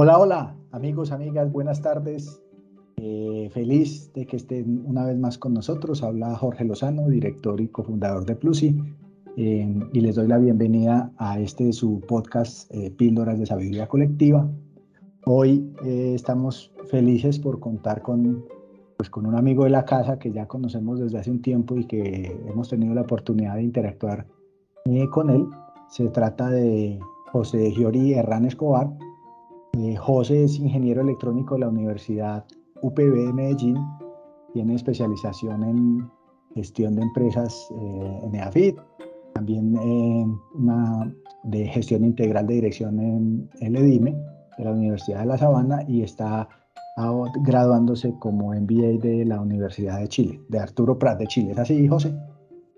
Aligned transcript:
Hola, 0.00 0.16
hola, 0.16 0.54
amigos, 0.70 1.10
amigas, 1.10 1.50
buenas 1.50 1.82
tardes. 1.82 2.40
Eh, 2.98 3.50
feliz 3.52 4.12
de 4.12 4.26
que 4.28 4.36
estén 4.36 4.84
una 4.86 5.04
vez 5.04 5.18
más 5.18 5.38
con 5.38 5.54
nosotros. 5.54 6.04
Habla 6.04 6.36
Jorge 6.36 6.64
Lozano, 6.64 7.08
director 7.08 7.60
y 7.60 7.66
cofundador 7.66 8.24
de 8.24 8.36
Plusi, 8.36 8.80
eh, 9.36 9.68
y 9.92 10.00
les 10.00 10.14
doy 10.14 10.28
la 10.28 10.38
bienvenida 10.38 11.10
a 11.18 11.40
este 11.40 11.72
su 11.72 12.00
podcast 12.06 12.72
eh, 12.72 12.92
Píldoras 12.92 13.40
de 13.40 13.46
Sabiduría 13.46 13.88
Colectiva. 13.88 14.48
Hoy 15.24 15.68
estamos 15.82 16.72
felices 16.88 17.40
por 17.40 17.58
contar 17.58 18.00
con, 18.00 18.44
pues, 18.98 19.10
con 19.10 19.26
un 19.26 19.34
amigo 19.34 19.64
de 19.64 19.70
la 19.70 19.84
casa 19.84 20.16
que 20.20 20.30
ya 20.30 20.46
conocemos 20.46 21.00
desde 21.00 21.18
hace 21.18 21.32
un 21.32 21.42
tiempo 21.42 21.76
y 21.76 21.86
que 21.86 22.40
hemos 22.46 22.68
tenido 22.68 22.94
la 22.94 23.00
oportunidad 23.00 23.56
de 23.56 23.64
interactuar 23.64 24.28
con 25.10 25.30
él. 25.30 25.44
Se 25.88 26.08
trata 26.10 26.50
de 26.50 27.00
José 27.32 27.72
Giori 27.72 28.14
Herrán 28.14 28.44
Escobar 28.44 28.96
eh, 29.78 29.96
José 29.96 30.44
es 30.44 30.58
ingeniero 30.58 31.02
electrónico 31.02 31.54
de 31.54 31.60
la 31.60 31.68
Universidad 31.68 32.44
UPB 32.82 33.26
de 33.26 33.32
Medellín, 33.32 33.76
tiene 34.52 34.74
especialización 34.74 35.62
en 35.64 36.10
gestión 36.54 36.94
de 36.96 37.02
empresas 37.02 37.68
eh, 37.72 38.20
en 38.24 38.34
EAFIT, 38.34 38.78
también 39.34 39.76
eh, 39.76 40.26
una 40.54 41.12
de 41.44 41.66
gestión 41.68 42.04
integral 42.04 42.46
de 42.46 42.54
dirección 42.54 42.98
en 42.98 43.50
el 43.60 43.76
EDIME 43.76 44.16
de 44.58 44.64
la 44.64 44.72
Universidad 44.72 45.20
de 45.20 45.26
La 45.26 45.38
Sabana 45.38 45.84
y 45.86 46.02
está 46.02 46.48
graduándose 47.44 48.12
como 48.18 48.52
MBA 48.52 48.98
de 49.00 49.24
la 49.24 49.40
Universidad 49.40 50.00
de 50.00 50.08
Chile, 50.08 50.40
de 50.48 50.58
Arturo 50.58 50.98
Prat 50.98 51.20
de 51.20 51.28
Chile. 51.28 51.52
¿Es 51.52 51.58
así, 51.58 51.86
José? 51.86 52.12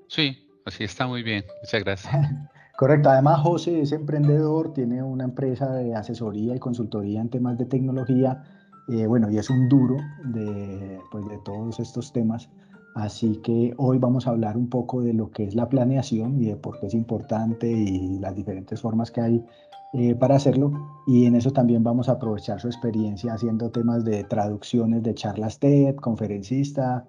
Sí, 0.08 0.36
así 0.66 0.84
está 0.84 1.06
muy 1.06 1.22
bien. 1.22 1.42
Muchas 1.62 1.82
gracias. 1.82 2.14
Correcto, 2.80 3.10
además 3.10 3.40
José 3.40 3.82
es 3.82 3.92
emprendedor, 3.92 4.72
tiene 4.72 5.02
una 5.02 5.24
empresa 5.24 5.70
de 5.70 5.94
asesoría 5.94 6.56
y 6.56 6.58
consultoría 6.58 7.20
en 7.20 7.28
temas 7.28 7.58
de 7.58 7.66
tecnología, 7.66 8.42
eh, 8.88 9.06
bueno, 9.06 9.30
y 9.30 9.36
es 9.36 9.50
un 9.50 9.68
duro 9.68 9.98
de, 10.24 10.98
pues, 11.10 11.28
de 11.28 11.36
todos 11.44 11.78
estos 11.78 12.10
temas. 12.10 12.48
Así 12.94 13.36
que 13.44 13.74
hoy 13.76 13.98
vamos 13.98 14.26
a 14.26 14.30
hablar 14.30 14.56
un 14.56 14.70
poco 14.70 15.02
de 15.02 15.12
lo 15.12 15.30
que 15.30 15.44
es 15.44 15.54
la 15.54 15.68
planeación 15.68 16.40
y 16.40 16.46
de 16.46 16.56
por 16.56 16.80
qué 16.80 16.86
es 16.86 16.94
importante 16.94 17.70
y 17.70 18.18
las 18.18 18.34
diferentes 18.34 18.80
formas 18.80 19.10
que 19.10 19.20
hay 19.20 19.44
eh, 19.92 20.14
para 20.14 20.36
hacerlo. 20.36 20.72
Y 21.06 21.26
en 21.26 21.34
eso 21.34 21.50
también 21.50 21.84
vamos 21.84 22.08
a 22.08 22.12
aprovechar 22.12 22.62
su 22.62 22.68
experiencia 22.68 23.34
haciendo 23.34 23.68
temas 23.68 24.06
de 24.06 24.24
traducciones 24.24 25.02
de 25.02 25.14
charlas 25.14 25.58
TED, 25.58 25.96
conferencista, 25.96 27.06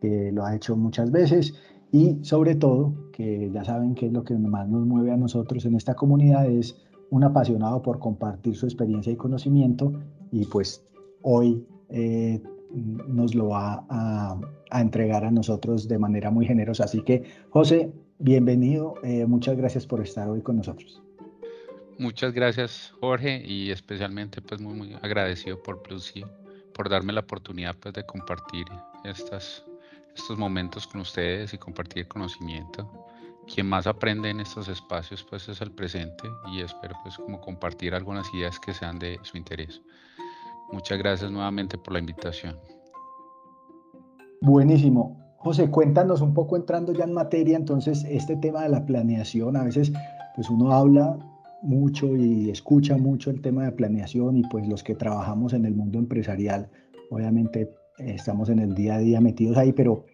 que 0.00 0.32
lo 0.32 0.44
ha 0.44 0.56
hecho 0.56 0.76
muchas 0.76 1.12
veces 1.12 1.54
y 1.92 2.24
sobre 2.24 2.54
todo, 2.54 2.94
que 3.12 3.50
ya 3.52 3.64
saben 3.64 3.94
que 3.94 4.06
es 4.06 4.12
lo 4.12 4.24
que 4.24 4.34
más 4.34 4.66
nos 4.66 4.86
mueve 4.86 5.12
a 5.12 5.16
nosotros 5.18 5.66
en 5.66 5.74
esta 5.76 5.94
comunidad, 5.94 6.46
es 6.46 6.74
un 7.10 7.22
apasionado 7.22 7.82
por 7.82 7.98
compartir 7.98 8.56
su 8.56 8.64
experiencia 8.64 9.12
y 9.12 9.16
conocimiento 9.16 9.92
y 10.30 10.46
pues 10.46 10.82
hoy 11.20 11.66
eh, 11.90 12.42
nos 12.72 13.34
lo 13.34 13.50
va 13.50 13.84
a, 13.90 14.40
entregar 14.80 15.26
a 15.26 15.30
nosotros 15.30 15.86
de 15.86 15.98
manera 15.98 16.30
muy 16.30 16.46
generosa. 16.46 16.84
Así 16.84 17.02
que 17.02 17.24
José, 17.50 17.92
bienvenido, 18.18 18.94
eh, 19.02 19.26
muchas 19.26 19.58
gracias 19.58 19.86
por 19.86 20.00
estar 20.00 20.30
hoy 20.30 20.40
con 20.40 20.56
nosotros. 20.56 21.02
Muchas 21.98 22.32
gracias 22.32 22.94
Jorge 23.00 23.42
y 23.46 23.70
especialmente 23.70 24.40
pues 24.40 24.62
muy, 24.62 24.72
muy 24.72 24.94
agradecido 25.02 25.62
por 25.62 25.82
Plusy, 25.82 26.24
por 26.72 26.88
darme 26.88 27.12
la 27.12 27.20
oportunidad 27.20 27.76
pues 27.78 27.92
de 27.92 28.06
compartir 28.06 28.64
estas 29.04 29.62
estos 30.14 30.38
momentos 30.38 30.86
con 30.86 31.00
ustedes 31.00 31.54
y 31.54 31.58
compartir 31.58 32.08
conocimiento. 32.08 32.90
Quien 33.52 33.68
más 33.68 33.86
aprende 33.86 34.30
en 34.30 34.40
estos 34.40 34.68
espacios 34.68 35.24
pues 35.28 35.48
es 35.48 35.60
el 35.60 35.72
presente 35.72 36.28
y 36.52 36.60
espero 36.60 36.94
pues 37.02 37.16
como 37.16 37.40
compartir 37.40 37.94
algunas 37.94 38.32
ideas 38.34 38.58
que 38.58 38.72
sean 38.72 38.98
de 38.98 39.18
su 39.22 39.36
interés. 39.36 39.82
Muchas 40.72 40.98
gracias 40.98 41.30
nuevamente 41.30 41.76
por 41.76 41.92
la 41.92 41.98
invitación. 41.98 42.56
Buenísimo. 44.40 45.18
José, 45.38 45.70
cuéntanos 45.70 46.20
un 46.20 46.34
poco 46.34 46.56
entrando 46.56 46.92
ya 46.92 47.04
en 47.04 47.12
materia, 47.12 47.56
entonces 47.56 48.04
este 48.08 48.36
tema 48.36 48.62
de 48.62 48.68
la 48.68 48.86
planeación, 48.86 49.56
a 49.56 49.64
veces 49.64 49.92
pues 50.36 50.48
uno 50.48 50.72
habla 50.72 51.18
mucho 51.62 52.16
y 52.16 52.48
escucha 52.48 52.96
mucho 52.96 53.30
el 53.30 53.40
tema 53.40 53.64
de 53.64 53.72
planeación 53.72 54.36
y 54.36 54.42
pues 54.44 54.66
los 54.68 54.82
que 54.82 54.94
trabajamos 54.94 55.52
en 55.52 55.64
el 55.64 55.74
mundo 55.74 55.98
empresarial, 55.98 56.68
obviamente 57.10 57.72
estamos 58.06 58.48
en 58.48 58.58
el 58.58 58.74
día 58.74 58.96
a 58.96 58.98
día 58.98 59.20
metidos 59.20 59.56
ahí, 59.56 59.72
pero 59.72 60.04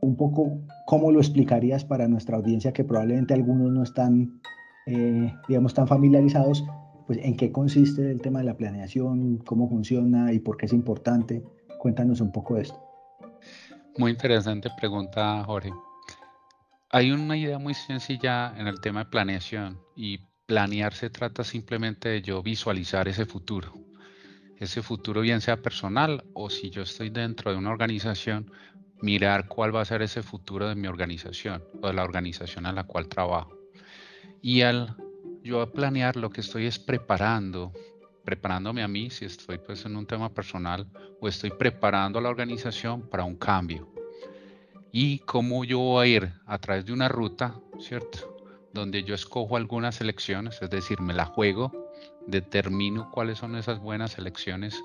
un 0.00 0.16
poco, 0.16 0.60
¿cómo 0.86 1.12
lo 1.12 1.20
explicarías 1.20 1.84
para 1.84 2.08
nuestra 2.08 2.36
audiencia 2.36 2.72
que 2.72 2.84
probablemente 2.84 3.34
algunos 3.34 3.70
no 3.70 3.82
están, 3.82 4.40
eh, 4.86 5.32
digamos, 5.48 5.74
tan 5.74 5.86
familiarizados? 5.86 6.64
Pues 7.06 7.18
en 7.22 7.36
qué 7.36 7.52
consiste 7.52 8.10
el 8.10 8.20
tema 8.20 8.40
de 8.40 8.46
la 8.46 8.56
planeación, 8.56 9.38
cómo 9.38 9.68
funciona 9.68 10.32
y 10.32 10.38
por 10.38 10.56
qué 10.56 10.66
es 10.66 10.72
importante. 10.72 11.42
Cuéntanos 11.78 12.20
un 12.20 12.32
poco 12.32 12.54
de 12.54 12.62
esto. 12.62 12.80
Muy 13.98 14.10
interesante 14.10 14.70
pregunta, 14.78 15.44
Jorge. 15.44 15.70
Hay 16.90 17.10
una 17.10 17.36
idea 17.36 17.58
muy 17.58 17.74
sencilla 17.74 18.54
en 18.56 18.66
el 18.66 18.80
tema 18.80 19.04
de 19.04 19.10
planeación 19.10 19.78
y 19.96 20.20
planear 20.46 20.94
se 20.94 21.10
trata 21.10 21.44
simplemente 21.44 22.08
de 22.08 22.22
yo 22.22 22.42
visualizar 22.42 23.08
ese 23.08 23.24
futuro 23.24 23.72
ese 24.64 24.80
futuro 24.80 25.20
bien 25.20 25.40
sea 25.40 25.60
personal 25.60 26.24
o 26.34 26.48
si 26.48 26.70
yo 26.70 26.82
estoy 26.82 27.10
dentro 27.10 27.50
de 27.50 27.56
una 27.56 27.70
organización, 27.70 28.50
mirar 29.00 29.48
cuál 29.48 29.74
va 29.74 29.80
a 29.80 29.84
ser 29.84 30.02
ese 30.02 30.22
futuro 30.22 30.68
de 30.68 30.76
mi 30.76 30.86
organización 30.86 31.64
o 31.80 31.88
de 31.88 31.92
la 31.92 32.04
organización 32.04 32.66
a 32.66 32.72
la 32.72 32.84
cual 32.84 33.08
trabajo. 33.08 33.58
Y 34.40 34.62
al 34.62 34.96
yo 35.42 35.68
planear 35.72 36.16
lo 36.16 36.30
que 36.30 36.42
estoy 36.42 36.66
es 36.66 36.78
preparando, 36.78 37.72
preparándome 38.24 38.84
a 38.84 38.88
mí 38.88 39.10
si 39.10 39.24
estoy 39.24 39.58
pues 39.58 39.84
en 39.84 39.96
un 39.96 40.06
tema 40.06 40.32
personal 40.32 40.86
o 41.20 41.26
estoy 41.26 41.50
preparando 41.50 42.20
a 42.20 42.22
la 42.22 42.28
organización 42.28 43.08
para 43.08 43.24
un 43.24 43.34
cambio. 43.34 43.92
Y 44.92 45.18
cómo 45.20 45.64
yo 45.64 45.80
voy 45.80 46.06
a 46.06 46.10
ir 46.16 46.32
a 46.46 46.58
través 46.58 46.84
de 46.84 46.92
una 46.92 47.08
ruta, 47.08 47.56
¿cierto? 47.80 48.36
Donde 48.72 49.02
yo 49.02 49.16
escojo 49.16 49.56
algunas 49.56 50.00
elecciones, 50.00 50.62
es 50.62 50.70
decir, 50.70 51.00
me 51.00 51.14
la 51.14 51.24
juego 51.24 51.81
determino 52.26 53.10
cuáles 53.10 53.38
son 53.38 53.56
esas 53.56 53.78
buenas 53.80 54.18
elecciones 54.18 54.82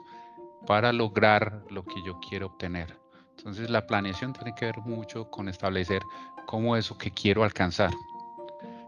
para 0.65 0.91
lograr 0.91 1.63
lo 1.69 1.83
que 1.83 2.01
yo 2.05 2.19
quiero 2.19 2.47
obtener. 2.47 2.97
Entonces 3.37 3.69
la 3.69 3.85
planeación 3.85 4.33
tiene 4.33 4.55
que 4.55 4.65
ver 4.65 4.79
mucho 4.79 5.29
con 5.29 5.47
establecer 5.47 6.01
cómo 6.45 6.75
eso 6.75 6.97
que 6.97 7.11
quiero 7.11 7.43
alcanzar. 7.43 7.91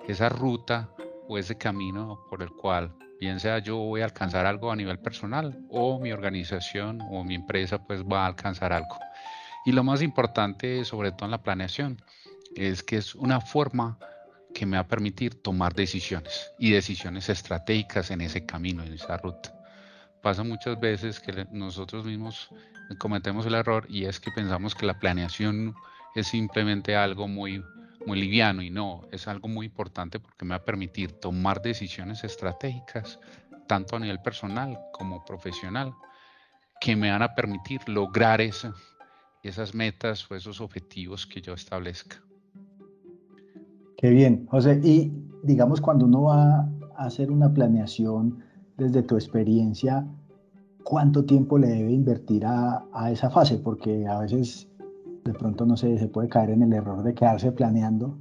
Esa 0.07 0.29
ruta 0.29 0.89
o 1.27 1.37
ese 1.37 1.57
camino 1.57 2.25
por 2.29 2.41
el 2.41 2.49
cual, 2.51 2.95
bien 3.19 3.39
sea 3.39 3.59
yo 3.59 3.77
voy 3.77 4.01
a 4.01 4.05
alcanzar 4.05 4.45
algo 4.45 4.71
a 4.71 4.75
nivel 4.75 4.97
personal 4.99 5.57
o 5.69 5.99
mi 5.99 6.11
organización 6.11 6.99
o 7.11 7.23
mi 7.23 7.35
empresa 7.35 7.85
pues 7.85 8.03
va 8.03 8.23
a 8.23 8.27
alcanzar 8.27 8.73
algo. 8.73 8.97
Y 9.65 9.71
lo 9.71 9.83
más 9.83 10.01
importante, 10.01 10.83
sobre 10.85 11.11
todo 11.11 11.25
en 11.25 11.31
la 11.31 11.43
planeación, 11.43 12.01
es 12.55 12.81
que 12.81 12.97
es 12.97 13.13
una 13.13 13.39
forma 13.39 13.99
que 14.53 14.65
me 14.65 14.77
va 14.77 14.81
a 14.81 14.87
permitir 14.87 15.41
tomar 15.41 15.73
decisiones 15.73 16.51
y 16.57 16.71
decisiones 16.71 17.29
estratégicas 17.29 18.11
en 18.11 18.21
ese 18.21 18.45
camino, 18.45 18.83
en 18.83 18.93
esa 18.93 19.17
ruta. 19.17 19.53
Pasa 20.21 20.43
muchas 20.43 20.79
veces 20.79 21.19
que 21.19 21.47
nosotros 21.51 22.05
mismos 22.05 22.49
cometemos 22.97 23.45
el 23.45 23.53
error 23.53 23.85
y 23.89 24.05
es 24.05 24.19
que 24.19 24.31
pensamos 24.31 24.75
que 24.75 24.85
la 24.85 24.99
planeación 24.99 25.75
es 26.15 26.27
simplemente 26.27 26.95
algo 26.95 27.27
muy, 27.27 27.63
muy 28.05 28.19
liviano 28.19 28.61
y 28.61 28.69
no, 28.69 29.07
es 29.11 29.27
algo 29.27 29.47
muy 29.47 29.67
importante 29.67 30.19
porque 30.19 30.45
me 30.45 30.51
va 30.51 30.57
a 30.57 30.65
permitir 30.65 31.13
tomar 31.19 31.61
decisiones 31.61 32.23
estratégicas, 32.23 33.19
tanto 33.67 33.95
a 33.95 33.99
nivel 33.99 34.19
personal 34.19 34.77
como 34.91 35.23
profesional, 35.23 35.93
que 36.81 36.95
me 36.95 37.11
van 37.11 37.21
a 37.21 37.35
permitir 37.35 37.87
lograr 37.87 38.41
esas 38.41 39.73
metas 39.73 40.29
o 40.29 40.35
esos 40.35 40.59
objetivos 40.59 41.27
que 41.27 41.41
yo 41.41 41.53
establezca. 41.53 42.21
Qué 43.99 44.11
bien, 44.11 44.47
José. 44.47 44.79
Y 44.81 45.11
digamos, 45.43 45.81
cuando 45.81 46.05
uno 46.05 46.21
va 46.23 46.59
a 46.95 47.05
hacer 47.05 47.29
una 47.29 47.53
planeación 47.53 48.41
desde 48.77 49.03
tu 49.03 49.15
experiencia, 49.15 50.07
¿cuánto 50.85 51.25
tiempo 51.25 51.57
le 51.57 51.67
debe 51.67 51.91
invertir 51.91 52.45
a, 52.45 52.85
esa 53.11 53.29
fase? 53.29 53.57
Porque 53.57 54.07
a 54.07 54.19
veces 54.19 54.69
de 55.25 55.33
pronto, 55.33 55.65
no 55.65 55.75
sé, 55.75 55.97
se 55.97 56.07
puede 56.07 56.29
caer 56.29 56.51
en 56.51 56.63
el 56.63 56.71
error 56.71 57.03
de 57.03 57.13
quedarse 57.13 57.51
planeando 57.51 58.17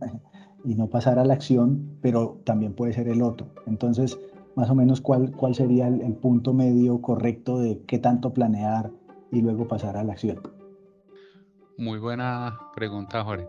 y 0.64 0.74
no 0.74 0.88
pasar 0.88 1.20
a 1.20 1.24
la 1.24 1.34
acción, 1.34 1.96
pero 2.02 2.40
también 2.42 2.74
puede 2.74 2.92
ser 2.92 3.06
el 3.06 3.22
otro. 3.22 3.46
Entonces, 3.68 4.18
más 4.56 4.68
o 4.70 4.74
menos, 4.74 5.00
¿cuál, 5.00 5.30
cuál 5.30 5.54
sería 5.54 5.86
el, 5.86 6.00
el 6.00 6.14
punto 6.14 6.54
medio 6.54 7.00
correcto 7.00 7.60
de 7.60 7.80
qué 7.86 8.00
tanto 8.00 8.34
planear 8.34 8.90
y 9.30 9.42
luego 9.42 9.68
pasar 9.68 9.96
a 9.96 10.02
la 10.02 10.14
acción? 10.14 10.40
Muy 11.76 12.00
buena 12.00 12.58
pregunta, 12.74 13.22
Jorge. 13.22 13.48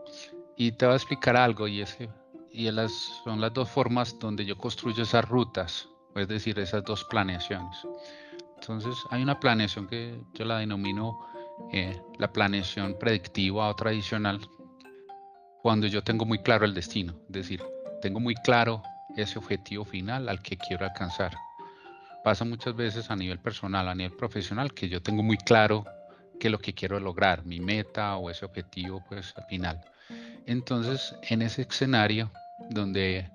Y 0.55 0.73
te 0.73 0.85
voy 0.85 0.93
a 0.93 0.97
explicar 0.97 1.35
algo, 1.35 1.67
y 1.67 1.81
es 1.81 1.95
que 1.95 2.18
y 2.51 2.69
son 3.23 3.41
las 3.41 3.53
dos 3.53 3.69
formas 3.69 4.17
donde 4.19 4.45
yo 4.45 4.57
construyo 4.57 5.03
esas 5.03 5.27
rutas, 5.27 5.87
es 6.15 6.27
decir, 6.27 6.59
esas 6.59 6.83
dos 6.83 7.03
planeaciones. 7.05 7.77
Entonces, 8.55 8.95
hay 9.09 9.21
una 9.23 9.39
planeación 9.39 9.87
que 9.87 10.21
yo 10.33 10.45
la 10.45 10.57
denomino 10.57 11.17
eh, 11.71 12.01
la 12.17 12.31
planeación 12.31 12.97
predictiva 12.97 13.69
o 13.69 13.75
tradicional, 13.75 14.39
cuando 15.61 15.87
yo 15.87 16.03
tengo 16.03 16.25
muy 16.25 16.39
claro 16.39 16.65
el 16.65 16.73
destino, 16.73 17.13
es 17.27 17.33
decir, 17.33 17.61
tengo 18.01 18.19
muy 18.19 18.33
claro 18.33 18.81
ese 19.15 19.37
objetivo 19.37 19.85
final 19.85 20.29
al 20.29 20.41
que 20.41 20.57
quiero 20.57 20.85
alcanzar. 20.85 21.35
pasa 22.23 22.45
muchas 22.45 22.75
veces 22.75 23.11
a 23.11 23.15
nivel 23.15 23.39
personal, 23.39 23.87
a 23.87 23.95
nivel 23.95 24.15
profesional, 24.15 24.73
que 24.73 24.89
yo 24.89 25.01
tengo 25.01 25.21
muy 25.21 25.37
claro 25.37 25.85
qué 26.39 26.47
es 26.47 26.51
lo 26.51 26.59
que 26.59 26.73
quiero 26.73 26.99
lograr, 26.99 27.45
mi 27.45 27.59
meta 27.59 28.15
o 28.17 28.29
ese 28.29 28.45
objetivo, 28.45 29.03
pues 29.07 29.33
al 29.37 29.45
final. 29.45 29.79
Entonces, 30.45 31.15
en 31.23 31.41
ese 31.41 31.63
escenario, 31.63 32.31
donde 32.69 33.29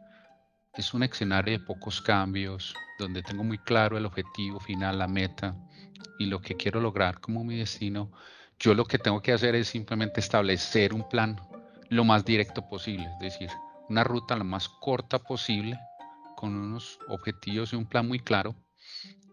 es 0.76 0.94
un 0.94 1.02
escenario 1.02 1.58
de 1.58 1.64
pocos 1.64 2.00
cambios, 2.00 2.75
donde 2.98 3.22
tengo 3.22 3.44
muy 3.44 3.58
claro 3.58 3.98
el 3.98 4.06
objetivo 4.06 4.60
final, 4.60 4.98
la 4.98 5.08
meta 5.08 5.54
y 6.19 6.26
lo 6.26 6.40
que 6.40 6.54
quiero 6.54 6.81
lograr 6.81 7.20
como 7.20 7.44
mi 7.44 7.56
destino, 7.56 8.10
yo 8.58 8.75
lo 8.75 8.84
que 8.84 8.98
tengo 8.98 9.20
que 9.20 9.32
hacer 9.32 9.54
es 9.54 9.69
simplemente 9.69 10.20
establecer 10.20 10.94
un 10.94 11.08
plan 11.08 11.40
lo 11.88 12.04
más 12.04 12.25
directo 12.25 12.69
posible, 12.69 13.06
es 13.14 13.19
decir, 13.20 13.50
una 13.88 14.04
ruta 14.04 14.36
lo 14.36 14.44
más 14.44 14.69
corta 14.69 15.19
posible, 15.19 15.78
con 16.36 16.54
unos 16.56 16.98
objetivos 17.08 17.72
y 17.72 17.76
un 17.76 17.86
plan 17.86 18.06
muy 18.06 18.19
claro 18.19 18.54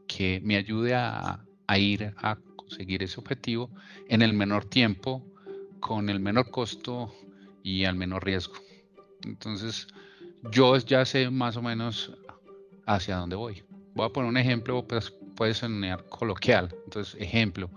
que 0.07 0.42
me 0.44 0.57
ayude 0.57 0.94
a, 0.95 1.45
a 1.68 1.77
ir 1.77 2.13
a 2.18 2.38
conseguir 2.56 3.03
ese 3.03 3.19
objetivo 3.19 3.69
en 4.07 4.21
el 4.21 4.33
menor 4.33 4.65
tiempo, 4.65 5.25
con 5.80 6.09
el 6.09 6.19
menor 6.19 6.51
costo 6.51 7.13
y 7.63 7.86
al 7.86 7.95
menor 7.95 8.24
riesgo. 8.24 8.56
Entonces, 9.25 9.88
yo 10.51 10.77
ya 10.77 11.06
sé 11.06 11.29
más 11.29 11.57
o 11.57 11.62
menos 11.62 12.12
hacia 12.85 13.18
dónde 13.18 13.35
voy. 13.35 13.63
Voy 13.94 14.06
a 14.06 14.09
poner 14.09 14.29
un 14.29 14.38
ejemplo, 14.38 14.85
pues 14.88 15.12
puede 15.35 15.53
sonar 15.53 16.03
coloquial. 16.09 16.73
Entonces, 16.85 17.15
ejemplo, 17.19 17.69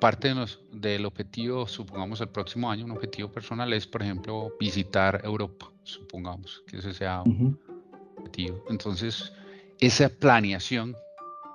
parte 0.00 0.32
de 0.32 0.46
del 0.72 1.06
objetivo, 1.06 1.66
supongamos 1.66 2.20
el 2.20 2.28
próximo 2.28 2.70
año, 2.70 2.84
un 2.84 2.92
objetivo 2.92 3.30
personal 3.30 3.72
es, 3.72 3.86
por 3.86 4.02
ejemplo, 4.02 4.52
visitar 4.58 5.20
Europa, 5.24 5.70
supongamos 5.82 6.62
que 6.66 6.78
ese 6.78 6.94
sea 6.94 7.22
un 7.22 7.58
objetivo. 8.16 8.64
Entonces, 8.68 9.32
esa 9.80 10.08
planeación, 10.08 10.96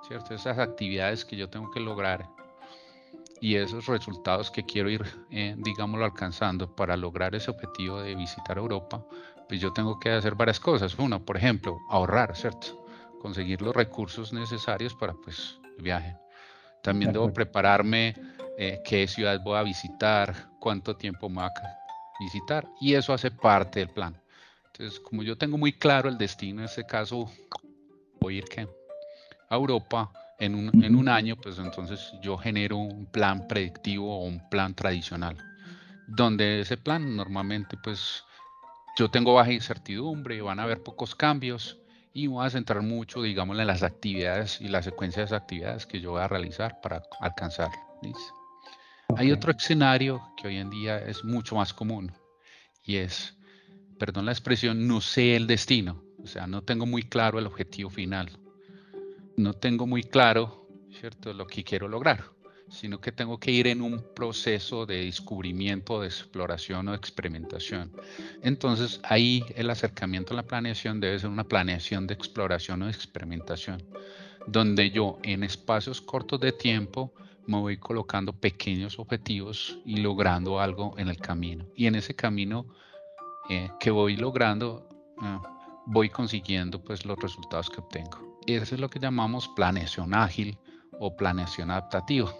¿cierto? 0.06 0.34
Esas 0.34 0.58
actividades 0.58 1.24
que 1.24 1.36
yo 1.36 1.48
tengo 1.48 1.70
que 1.70 1.80
lograr 1.80 2.28
y 3.44 3.56
esos 3.56 3.84
resultados 3.84 4.50
que 4.50 4.64
quiero 4.64 4.88
ir, 4.88 5.04
eh, 5.30 5.54
digámoslo, 5.58 6.06
alcanzando 6.06 6.74
para 6.74 6.96
lograr 6.96 7.34
ese 7.34 7.50
objetivo 7.50 8.00
de 8.00 8.14
visitar 8.14 8.56
Europa, 8.56 9.04
pues 9.46 9.60
yo 9.60 9.70
tengo 9.70 10.00
que 10.00 10.12
hacer 10.12 10.34
varias 10.34 10.58
cosas. 10.58 10.98
Una, 10.98 11.18
por 11.18 11.36
ejemplo, 11.36 11.76
ahorrar, 11.90 12.34
¿cierto? 12.34 12.86
Conseguir 13.20 13.60
los 13.60 13.76
recursos 13.76 14.32
necesarios 14.32 14.94
para 14.94 15.12
pues 15.12 15.60
el 15.76 15.84
viaje. 15.84 16.16
También 16.82 17.12
debo 17.12 17.30
prepararme 17.34 18.14
eh, 18.56 18.80
qué 18.82 19.06
ciudad 19.06 19.38
voy 19.44 19.58
a 19.58 19.62
visitar, 19.62 20.48
cuánto 20.58 20.96
tiempo 20.96 21.28
me 21.28 21.42
va 21.42 21.48
a 21.48 21.52
visitar 22.20 22.66
y 22.80 22.94
eso 22.94 23.12
hace 23.12 23.30
parte 23.30 23.80
del 23.80 23.90
plan. 23.90 24.18
Entonces, 24.72 24.98
como 25.00 25.22
yo 25.22 25.36
tengo 25.36 25.58
muy 25.58 25.74
claro 25.74 26.08
el 26.08 26.16
destino, 26.16 26.60
en 26.60 26.64
este 26.64 26.86
caso 26.86 27.30
voy 28.22 28.36
a 28.36 28.38
ir 28.38 28.44
¿qué? 28.44 28.66
a 29.50 29.54
Europa 29.54 30.10
en 30.38 30.54
un, 30.54 30.84
en 30.84 30.96
un 30.96 31.08
año, 31.08 31.36
pues 31.36 31.58
entonces 31.58 32.12
yo 32.22 32.36
genero 32.36 32.76
un 32.76 33.06
plan 33.06 33.46
predictivo 33.46 34.18
o 34.18 34.24
un 34.24 34.48
plan 34.50 34.74
tradicional, 34.74 35.36
donde 36.08 36.60
ese 36.60 36.76
plan 36.76 37.16
normalmente 37.16 37.76
pues 37.82 38.24
yo 38.96 39.10
tengo 39.10 39.34
baja 39.34 39.52
incertidumbre, 39.52 40.40
van 40.40 40.60
a 40.60 40.64
haber 40.64 40.82
pocos 40.82 41.14
cambios 41.14 41.78
y 42.12 42.28
voy 42.28 42.46
a 42.46 42.50
centrar 42.50 42.80
mucho, 42.82 43.22
digamos, 43.22 43.58
en 43.58 43.66
las 43.66 43.82
actividades 43.82 44.60
y 44.60 44.68
la 44.68 44.82
secuencia 44.82 45.20
de 45.20 45.26
esas 45.26 45.42
actividades 45.42 45.84
que 45.84 46.00
yo 46.00 46.12
voy 46.12 46.22
a 46.22 46.28
realizar 46.28 46.80
para 46.80 47.02
alcanzar. 47.20 47.70
Hay 49.16 49.32
otro 49.32 49.52
escenario 49.52 50.22
que 50.36 50.48
hoy 50.48 50.58
en 50.58 50.70
día 50.70 50.98
es 50.98 51.24
mucho 51.24 51.56
más 51.56 51.74
común 51.74 52.12
y 52.84 52.96
es, 52.96 53.36
perdón 53.98 54.26
la 54.26 54.32
expresión, 54.32 54.86
no 54.86 55.00
sé 55.00 55.34
el 55.34 55.46
destino, 55.46 56.02
o 56.22 56.26
sea, 56.26 56.46
no 56.46 56.62
tengo 56.62 56.86
muy 56.86 57.02
claro 57.02 57.38
el 57.38 57.46
objetivo 57.46 57.90
final, 57.90 58.30
no 59.36 59.54
tengo 59.54 59.86
muy 59.86 60.02
claro, 60.02 60.68
¿cierto?, 60.90 61.32
lo 61.32 61.46
que 61.46 61.64
quiero 61.64 61.88
lograr 61.88 62.34
sino 62.68 63.00
que 63.00 63.12
tengo 63.12 63.38
que 63.38 63.50
ir 63.50 63.66
en 63.66 63.82
un 63.82 64.02
proceso 64.14 64.86
de 64.86 65.04
descubrimiento, 65.04 66.00
de 66.00 66.06
exploración 66.06 66.88
o 66.88 66.94
experimentación. 66.94 67.92
Entonces 68.42 69.00
ahí 69.04 69.44
el 69.54 69.70
acercamiento 69.70 70.32
a 70.32 70.36
la 70.36 70.42
planeación 70.42 71.00
debe 71.00 71.18
ser 71.18 71.30
una 71.30 71.44
planeación 71.44 72.06
de 72.06 72.14
exploración 72.14 72.82
o 72.82 72.86
de 72.86 72.92
experimentación, 72.92 73.82
donde 74.46 74.90
yo 74.90 75.18
en 75.22 75.44
espacios 75.44 76.00
cortos 76.00 76.40
de 76.40 76.52
tiempo 76.52 77.12
me 77.46 77.58
voy 77.58 77.76
colocando 77.76 78.32
pequeños 78.32 78.98
objetivos 78.98 79.78
y 79.84 79.98
logrando 79.98 80.60
algo 80.60 80.94
en 80.98 81.08
el 81.08 81.18
camino. 81.18 81.66
Y 81.76 81.86
en 81.86 81.94
ese 81.94 82.14
camino 82.14 82.66
eh, 83.50 83.70
que 83.78 83.90
voy 83.90 84.16
logrando, 84.16 84.88
eh, 85.22 85.38
voy 85.86 86.08
consiguiendo 86.08 86.82
pues 86.82 87.04
los 87.04 87.18
resultados 87.18 87.68
que 87.68 87.80
obtengo. 87.80 88.33
Eso 88.46 88.74
es 88.74 88.80
lo 88.80 88.90
que 88.90 88.98
llamamos 88.98 89.48
planeación 89.48 90.14
ágil 90.14 90.58
o 90.98 91.16
planeación 91.16 91.70
adaptativa 91.70 92.32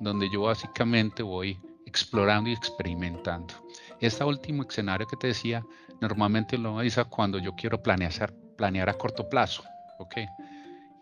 donde 0.00 0.30
yo 0.30 0.42
básicamente 0.42 1.22
voy 1.22 1.60
explorando 1.86 2.50
y 2.50 2.54
experimentando. 2.54 3.54
Este 4.00 4.24
último 4.24 4.62
escenario 4.62 5.06
que 5.06 5.16
te 5.16 5.28
decía, 5.28 5.64
normalmente 6.00 6.58
lo 6.58 6.74
utiliza 6.74 7.04
cuando 7.04 7.38
yo 7.38 7.54
quiero 7.54 7.80
planear, 7.82 8.32
planear 8.56 8.88
a 8.88 8.94
corto 8.94 9.28
plazo, 9.28 9.62
¿ok? 9.98 10.16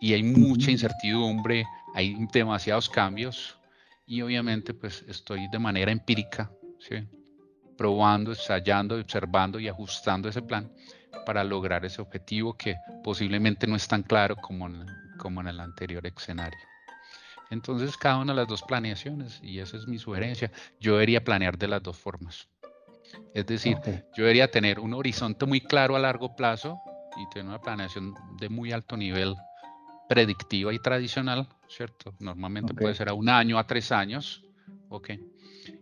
Y 0.01 0.13
hay 0.13 0.23
mucha 0.23 0.69
incertidumbre, 0.69 1.65
hay 1.95 2.15
demasiados 2.31 2.89
cambios 2.89 3.57
y 4.05 4.21
obviamente 4.21 4.73
pues 4.73 5.03
estoy 5.07 5.47
de 5.47 5.59
manera 5.59 5.91
empírica, 5.91 6.51
¿sí? 6.79 7.07
Probando, 7.77 8.31
ensayando, 8.31 8.95
observando 8.95 9.59
y 9.59 9.69
ajustando 9.69 10.27
ese 10.27 10.41
plan 10.41 10.69
para 11.25 11.43
lograr 11.43 11.85
ese 11.85 12.01
objetivo 12.01 12.55
que 12.57 12.77
posiblemente 13.03 13.67
no 13.67 13.75
es 13.75 13.87
tan 13.87 14.03
claro 14.03 14.35
como 14.35 14.69
como 15.17 15.41
en 15.41 15.47
el 15.47 15.59
anterior 15.59 16.05
escenario. 16.07 16.59
Entonces, 17.51 17.97
cada 17.97 18.17
una 18.17 18.33
de 18.33 18.37
las 18.37 18.47
dos 18.47 18.61
planeaciones, 18.61 19.39
y 19.43 19.59
esa 19.59 19.77
es 19.77 19.87
mi 19.87 19.97
sugerencia, 19.97 20.51
yo 20.79 20.93
debería 20.93 21.23
planear 21.23 21.57
de 21.57 21.67
las 21.67 21.83
dos 21.83 21.97
formas. 21.97 22.47
Es 23.33 23.45
decir, 23.45 23.77
yo 24.15 24.23
debería 24.23 24.49
tener 24.49 24.79
un 24.79 24.93
horizonte 24.93 25.45
muy 25.45 25.61
claro 25.61 25.95
a 25.95 25.99
largo 25.99 26.35
plazo 26.35 26.79
y 27.17 27.27
tener 27.29 27.47
una 27.47 27.59
planeación 27.59 28.13
de 28.39 28.49
muy 28.49 28.71
alto 28.71 28.95
nivel 28.95 29.35
predictiva 30.07 30.73
y 30.73 30.79
tradicional, 30.79 31.47
¿cierto? 31.67 32.13
Normalmente 32.19 32.73
puede 32.73 32.95
ser 32.95 33.09
a 33.09 33.13
un 33.13 33.29
año, 33.29 33.57
a 33.57 33.65
tres 33.65 33.91
años, 33.91 34.43
¿ok? 34.89 35.11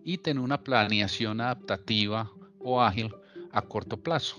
Y 0.03 0.17
tener 0.17 0.41
una 0.41 0.61
planeación 0.61 1.41
adaptativa 1.41 2.31
o 2.59 2.81
ágil 2.81 3.13
a 3.51 3.61
corto 3.61 3.97
plazo, 3.97 4.37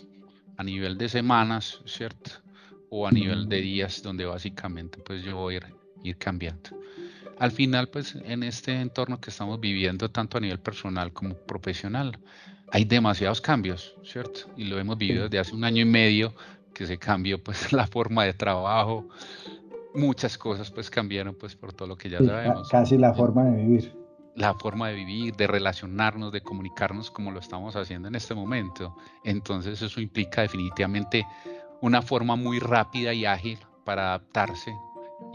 a 0.58 0.62
nivel 0.62 0.99
de 0.99 1.08
semanas, 1.08 1.81
¿cierto? 1.87 2.31
O 2.90 3.06
a 3.06 3.10
nivel 3.10 3.48
de 3.48 3.60
días, 3.62 4.03
donde 4.03 4.27
básicamente 4.27 4.98
pues 4.98 5.24
yo 5.24 5.36
voy 5.36 5.55
a 5.55 5.56
ir, 5.58 5.67
ir 6.05 6.17
cambiando 6.19 6.70
al 7.38 7.53
final, 7.53 7.88
pues 7.88 8.17
en 8.24 8.43
este 8.43 8.81
entorno 8.81 9.20
que 9.20 9.31
estamos 9.31 9.60
viviendo, 9.60 10.10
tanto 10.10 10.38
a 10.38 10.41
nivel 10.41 10.58
personal 10.58 11.12
como 11.12 11.34
profesional, 11.34 12.19
hay 12.72 12.84
demasiados 12.84 13.41
cambios, 13.41 13.96
¿cierto? 14.03 14.41
Y 14.56 14.65
lo 14.65 14.79
hemos 14.79 14.98
vivido 14.98 15.24
desde 15.24 15.38
hace 15.38 15.55
un 15.55 15.65
año 15.65 15.82
y 15.82 15.86
medio, 15.86 16.34
que 16.74 16.86
se 16.86 16.98
cambió 16.98 17.43
pues 17.43 17.72
la 17.72 17.86
forma 17.86 18.24
de 18.24 18.34
trabajo, 18.34 19.08
muchas 19.94 20.36
cosas 20.36 20.70
pues 20.70 20.91
cambiaron 20.91 21.34
pues 21.34 21.55
por 21.55 21.72
todo 21.72 21.88
lo 21.88 21.96
que 21.96 22.10
ya 22.10 22.22
sabemos. 22.22 22.69
Casi 22.69 22.98
la 22.98 23.15
forma 23.15 23.44
de 23.44 23.62
vivir. 23.62 23.97
La 24.39 24.55
forma 24.55 24.89
de 24.89 24.95
vivir, 24.95 25.35
de 25.35 25.49
relacionarnos, 25.49 26.31
de 26.31 26.43
comunicarnos 26.43 27.11
como 27.11 27.33
lo 27.33 27.41
estamos 27.41 27.75
haciendo 27.75 28.07
en 28.07 28.15
este 28.15 28.37
momento. 28.37 28.97
Entonces 29.25 29.83
eso 29.83 30.01
implica 30.01 30.43
definitivamente 30.43 31.27
una 31.81 32.03
forma 32.03 32.37
muy 32.37 32.61
rápida 32.61 33.13
y 33.13 33.27
ágil 33.27 33.59
para 33.85 34.11
adaptarse 34.11 34.73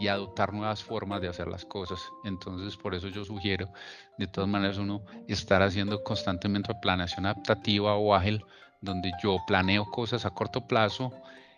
y 0.00 0.08
adoptar 0.08 0.54
nuevas 0.54 0.82
formas 0.82 1.20
de 1.20 1.28
hacer 1.28 1.48
las 1.48 1.66
cosas. 1.66 2.00
Entonces, 2.24 2.78
por 2.78 2.94
eso 2.94 3.08
yo 3.08 3.26
sugiero, 3.26 3.68
de 4.16 4.26
todas 4.26 4.48
maneras, 4.48 4.78
uno 4.78 5.02
estar 5.28 5.62
haciendo 5.62 6.02
constantemente 6.02 6.72
planeación 6.80 7.26
adaptativa 7.26 7.96
o 7.96 8.14
ágil, 8.14 8.42
donde 8.80 9.12
yo 9.22 9.36
planeo 9.46 9.84
cosas 9.84 10.24
a 10.24 10.30
corto 10.30 10.66
plazo 10.66 11.12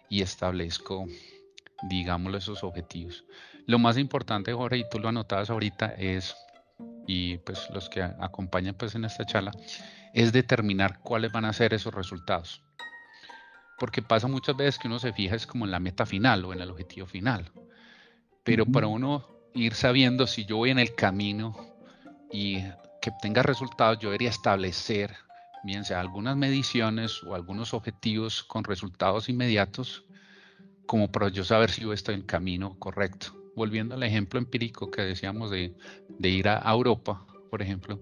y 0.08 0.20
establezco, 0.20 1.06
digámoslo, 1.88 2.38
esos 2.38 2.64
objetivos. 2.64 3.24
Lo 3.66 3.78
más 3.78 3.98
importante, 3.98 4.52
Jorge, 4.52 4.78
y 4.78 4.88
tú 4.90 4.98
lo 4.98 5.08
anotabas 5.08 5.50
ahorita, 5.50 5.94
es, 5.96 6.34
y 7.06 7.38
pues 7.38 7.68
los 7.70 7.88
que 7.88 8.02
acompañan 8.02 8.74
pues 8.74 8.94
en 8.94 9.04
esta 9.04 9.24
charla, 9.24 9.52
es 10.12 10.32
determinar 10.32 10.98
cuáles 11.00 11.32
van 11.32 11.44
a 11.44 11.52
ser 11.52 11.74
esos 11.74 11.94
resultados. 11.94 12.62
Porque 13.78 14.02
pasa 14.02 14.26
muchas 14.26 14.56
veces 14.56 14.78
que 14.78 14.88
uno 14.88 14.98
se 14.98 15.12
fija 15.12 15.36
es 15.36 15.46
como 15.46 15.64
en 15.64 15.70
la 15.70 15.80
meta 15.80 16.06
final 16.06 16.44
o 16.44 16.52
en 16.52 16.60
el 16.60 16.70
objetivo 16.70 17.06
final 17.06 17.50
pero 18.46 18.64
para 18.64 18.86
uno 18.86 19.26
ir 19.54 19.74
sabiendo 19.74 20.28
si 20.28 20.46
yo 20.46 20.58
voy 20.58 20.70
en 20.70 20.78
el 20.78 20.94
camino 20.94 21.56
y 22.32 22.62
que 23.02 23.10
tenga 23.20 23.42
resultados, 23.42 23.98
yo 23.98 24.10
debería 24.10 24.30
establecer, 24.30 25.16
bien 25.64 25.84
sea 25.84 25.98
algunas 25.98 26.36
mediciones 26.36 27.24
o 27.24 27.34
algunos 27.34 27.74
objetivos 27.74 28.44
con 28.44 28.62
resultados 28.62 29.28
inmediatos, 29.28 30.04
como 30.86 31.10
para 31.10 31.28
yo 31.28 31.42
saber 31.42 31.72
si 31.72 31.82
yo 31.82 31.92
estoy 31.92 32.14
en 32.14 32.20
el 32.20 32.26
camino 32.26 32.78
correcto. 32.78 33.34
Volviendo 33.56 33.96
al 33.96 34.02
ejemplo 34.04 34.38
empírico 34.38 34.90
que 34.90 35.02
decíamos 35.02 35.50
de, 35.50 35.74
ir 36.20 36.48
a 36.48 36.70
Europa, 36.70 37.26
por 37.50 37.62
ejemplo, 37.62 37.98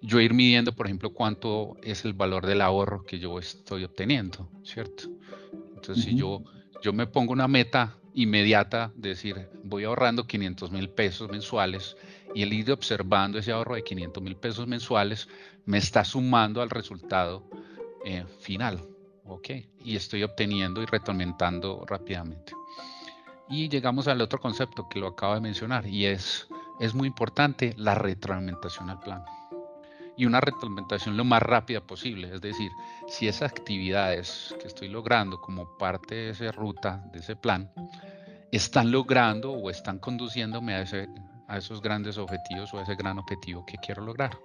yo 0.00 0.20
ir 0.20 0.32
midiendo, 0.32 0.72
por 0.72 0.86
ejemplo, 0.86 1.12
cuánto 1.12 1.76
es 1.82 2.04
el 2.04 2.12
valor 2.12 2.46
del 2.46 2.60
ahorro 2.60 3.04
que 3.04 3.18
yo 3.18 3.38
estoy 3.38 3.84
obteniendo, 3.84 4.48
¿cierto? 4.62 5.04
Entonces, 5.74 6.04
si 6.04 6.14
yo, 6.14 6.42
yo 6.82 6.92
me 6.92 7.06
pongo 7.06 7.32
una 7.32 7.48
meta 7.48 7.96
inmediata, 8.14 8.92
decir, 8.94 9.48
voy 9.64 9.84
ahorrando 9.84 10.26
500 10.26 10.70
mil 10.70 10.88
pesos 10.88 11.30
mensuales 11.30 11.96
y 12.34 12.42
el 12.42 12.52
ir 12.52 12.70
observando 12.70 13.38
ese 13.38 13.52
ahorro 13.52 13.74
de 13.74 13.82
500 13.82 14.22
mil 14.22 14.36
pesos 14.36 14.66
mensuales 14.66 15.28
me 15.64 15.78
está 15.78 16.04
sumando 16.04 16.62
al 16.62 16.70
resultado 16.70 17.48
eh, 18.04 18.24
final. 18.40 18.80
¿Ok? 19.24 19.50
Y 19.84 19.96
estoy 19.96 20.24
obteniendo 20.24 20.82
y 20.82 20.86
retroalimentando 20.86 21.84
rápidamente. 21.86 22.52
Y 23.50 23.68
llegamos 23.68 24.06
al 24.06 24.20
otro 24.20 24.40
concepto 24.40 24.88
que 24.88 25.00
lo 25.00 25.08
acabo 25.08 25.34
de 25.34 25.40
mencionar 25.40 25.84
y 25.84 26.06
es, 26.06 26.48
es 26.78 26.94
muy 26.94 27.08
importante 27.08 27.74
la 27.76 27.96
retroalimentación 27.96 28.88
al 28.88 29.00
plan. 29.00 29.24
Y 30.16 30.24
una 30.24 30.40
retroalimentación 30.40 31.16
lo 31.16 31.24
más 31.24 31.42
rápida 31.42 31.80
posible. 31.80 32.32
Es 32.32 32.40
decir, 32.40 32.70
si 33.08 33.26
esas 33.26 33.50
actividades 33.50 34.54
que 34.60 34.68
estoy 34.68 34.88
logrando 34.88 35.40
como 35.40 35.76
parte 35.78 36.14
de 36.14 36.30
esa 36.30 36.52
ruta, 36.52 37.02
de 37.12 37.18
ese 37.18 37.34
plan, 37.34 37.72
están 38.52 38.92
logrando 38.92 39.52
o 39.52 39.68
están 39.68 39.98
conduciéndome 39.98 40.74
a, 40.74 40.82
ese, 40.82 41.08
a 41.48 41.58
esos 41.58 41.82
grandes 41.82 42.18
objetivos 42.18 42.72
o 42.72 42.78
a 42.78 42.82
ese 42.82 42.94
gran 42.94 43.18
objetivo 43.18 43.66
que 43.66 43.78
quiero 43.78 44.04
lograr. 44.04 44.38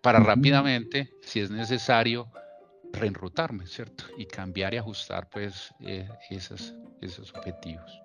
Para 0.00 0.20
rápidamente, 0.20 1.10
si 1.22 1.40
es 1.40 1.50
necesario, 1.50 2.28
reenrutarme, 2.92 3.66
¿cierto? 3.66 4.04
Y 4.16 4.26
cambiar 4.26 4.72
y 4.74 4.78
ajustar 4.78 5.28
pues 5.28 5.72
eh, 5.80 6.08
esos, 6.30 6.74
esos 7.00 7.32
objetivos. 7.34 8.01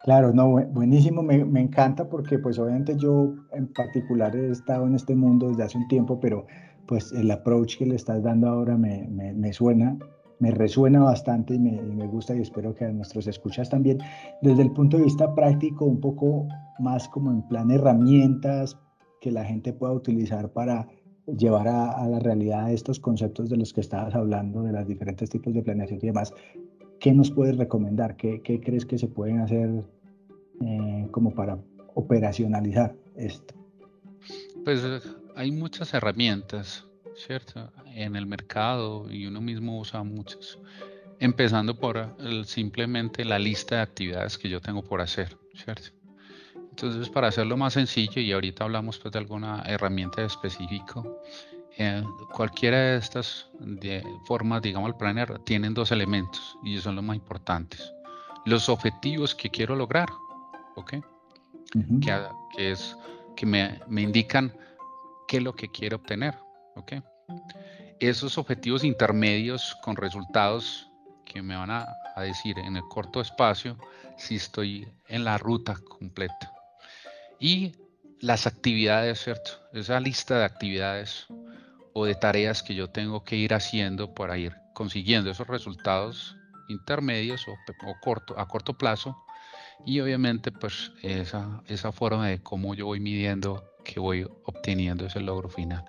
Claro, 0.00 0.32
no, 0.32 0.48
buenísimo, 0.48 1.22
me, 1.22 1.44
me, 1.44 1.60
encanta 1.60 2.08
porque 2.08 2.38
pues 2.38 2.58
obviamente 2.58 2.96
yo 2.96 3.34
en 3.52 3.66
particular 3.72 4.34
he 4.36 4.50
estado 4.50 4.86
en 4.86 4.94
este 4.94 5.16
mundo 5.16 5.48
desde 5.48 5.64
hace 5.64 5.78
un 5.78 5.88
tiempo, 5.88 6.20
pero 6.20 6.46
pues 6.86 7.12
el 7.12 7.30
approach 7.30 7.76
que 7.76 7.86
le 7.86 7.96
estás 7.96 8.22
dando 8.22 8.48
ahora 8.48 8.76
me, 8.76 9.08
me, 9.08 9.32
me 9.32 9.52
suena, 9.52 9.98
me 10.40 10.50
resuena 10.50 11.00
bastante 11.00 11.54
y 11.54 11.58
me, 11.58 12.06
gusta 12.06 12.34
y 12.34 12.40
espero 12.40 12.74
que 12.74 12.84
a 12.84 12.92
nuestros 12.92 13.26
escuchas 13.26 13.68
también. 13.68 13.98
Desde 14.40 14.62
el 14.62 14.70
punto 14.72 14.96
de 14.96 15.04
vista 15.04 15.34
práctico, 15.34 15.84
un 15.84 16.00
poco 16.00 16.46
más 16.78 17.08
como 17.08 17.30
en 17.30 17.42
plan 17.42 17.70
herramientas 17.70 18.78
que 19.20 19.30
la 19.30 19.44
gente 19.44 19.72
pueda 19.72 19.92
utilizar 19.92 20.50
para 20.52 20.88
llevar 21.26 21.68
a, 21.68 22.08
la 22.08 22.20
realidad 22.20 22.72
estos 22.72 23.00
conceptos 23.00 23.50
de 23.50 23.56
los 23.56 23.72
que 23.72 23.80
estabas 23.80 24.14
hablando, 24.14 24.62
de 24.62 24.72
los 24.72 24.86
diferentes 24.86 25.28
tipos 25.28 25.52
de 25.52 25.62
planeación 25.62 25.98
y 26.02 26.06
demás. 26.06 26.32
¿Qué 27.00 27.12
nos 27.12 27.30
puedes 27.30 27.56
recomendar? 27.56 28.16
¿Qué, 28.16 28.40
qué 28.42 28.60
crees 28.60 28.84
que 28.84 28.98
se 28.98 29.06
pueden 29.06 29.40
hacer 29.40 29.84
eh, 30.60 31.06
como 31.10 31.34
para 31.34 31.58
operacionalizar 31.94 32.94
esto? 33.16 33.54
Pues 34.64 34.82
hay 35.36 35.50
muchas 35.52 35.94
herramientas 35.94 36.88
¿cierto? 37.18 37.70
En 37.94 38.16
el 38.16 38.26
mercado 38.26 39.10
y 39.10 39.26
uno 39.26 39.40
mismo 39.40 39.78
usa 39.78 40.02
muchas. 40.02 40.58
Empezando 41.20 41.78
por 41.78 42.14
simplemente 42.44 43.24
la 43.24 43.38
lista 43.38 43.76
de 43.76 43.82
actividades 43.82 44.38
que 44.38 44.48
yo 44.48 44.60
tengo 44.60 44.82
por 44.82 45.00
hacer, 45.00 45.36
¿cierto? 45.54 45.88
Entonces, 46.70 47.08
para 47.08 47.26
hacerlo 47.26 47.56
más 47.56 47.72
sencillo, 47.72 48.22
y 48.22 48.30
ahorita 48.30 48.62
hablamos 48.62 48.98
pues, 48.98 49.12
de 49.12 49.18
alguna 49.18 49.64
herramienta 49.66 50.22
específico, 50.22 51.20
eh, 51.78 52.02
cualquiera 52.32 52.78
de 52.78 52.98
estas 52.98 53.48
de 53.58 54.04
formas, 54.26 54.62
digamos, 54.62 54.88
el 54.88 54.96
planner, 54.96 55.38
tienen 55.40 55.74
dos 55.74 55.92
elementos 55.92 56.58
y 56.64 56.78
son 56.78 56.96
los 56.96 57.04
más 57.04 57.16
importantes. 57.16 57.92
Los 58.44 58.68
objetivos 58.68 59.34
que 59.34 59.50
quiero 59.50 59.76
lograr, 59.76 60.08
¿ok? 60.76 60.94
que, 62.00 62.72
es, 62.72 62.96
que 63.36 63.46
me, 63.46 63.80
me 63.88 64.02
indican 64.02 64.52
qué 65.28 65.36
es 65.36 65.42
lo 65.42 65.54
que 65.54 65.68
quiero 65.68 65.96
obtener, 65.96 66.34
¿ok? 66.74 66.94
Esos 68.00 68.38
objetivos 68.38 68.84
intermedios 68.84 69.76
con 69.82 69.96
resultados 69.96 70.88
que 71.24 71.42
me 71.42 71.56
van 71.56 71.70
a, 71.70 71.86
decir 72.16 72.58
en 72.58 72.76
el 72.76 72.82
corto 72.88 73.20
espacio 73.20 73.78
si 74.16 74.34
estoy 74.34 74.88
en 75.06 75.22
la 75.22 75.38
ruta 75.38 75.76
completa. 75.88 76.52
Y 77.38 77.76
las 78.18 78.48
actividades, 78.48 79.22
¿cierto? 79.22 79.52
Esa 79.72 80.00
lista 80.00 80.36
de 80.36 80.44
actividades 80.44 81.28
o 81.92 82.04
de 82.04 82.14
tareas 82.14 82.62
que 82.62 82.74
yo 82.74 82.88
tengo 82.88 83.24
que 83.24 83.36
ir 83.36 83.54
haciendo 83.54 84.14
para 84.14 84.38
ir 84.38 84.54
consiguiendo 84.74 85.30
esos 85.30 85.46
resultados 85.46 86.36
intermedios 86.68 87.46
o, 87.48 87.56
corto, 88.00 88.38
a 88.38 88.46
corto 88.46 88.74
plazo 88.74 89.16
y 89.84 90.00
obviamente 90.00 90.52
pues 90.52 90.92
esa, 91.02 91.62
esa 91.66 91.92
forma 91.92 92.28
de 92.28 92.42
cómo 92.42 92.74
yo 92.74 92.86
voy 92.86 93.00
midiendo 93.00 93.64
que 93.84 94.00
voy 94.00 94.26
obteniendo 94.44 95.06
ese 95.06 95.20
logro 95.20 95.48
final. 95.48 95.84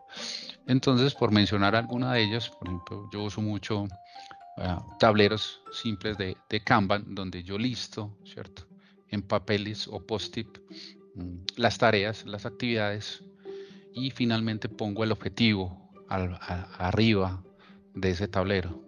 Entonces, 0.68 1.14
por 1.14 1.32
mencionar 1.32 1.76
alguna 1.76 2.14
de 2.14 2.24
ellas, 2.24 2.50
por 2.50 2.68
ejemplo, 2.68 3.10
yo 3.12 3.24
uso 3.24 3.42
mucho 3.42 3.88
ah, 4.58 4.86
tableros 5.00 5.62
simples 5.72 6.18
de, 6.18 6.38
de, 6.50 6.64
Kanban, 6.64 7.14
donde 7.14 7.44
yo 7.44 7.58
listo, 7.58 8.18
¿cierto? 8.24 8.64
En 9.10 9.22
papeles 9.22 9.88
o 9.88 10.00
post-it 10.00 10.48
mm, 11.16 11.38
las 11.58 11.78
tareas, 11.78 12.26
las 12.26 12.46
actividades 12.46 13.22
y 13.94 14.12
finalmente 14.12 14.70
pongo 14.70 15.04
el 15.04 15.12
objetivo 15.12 15.89
arriba 16.10 17.42
de 17.94 18.12
ese 18.12 18.28
tablero, 18.28 18.82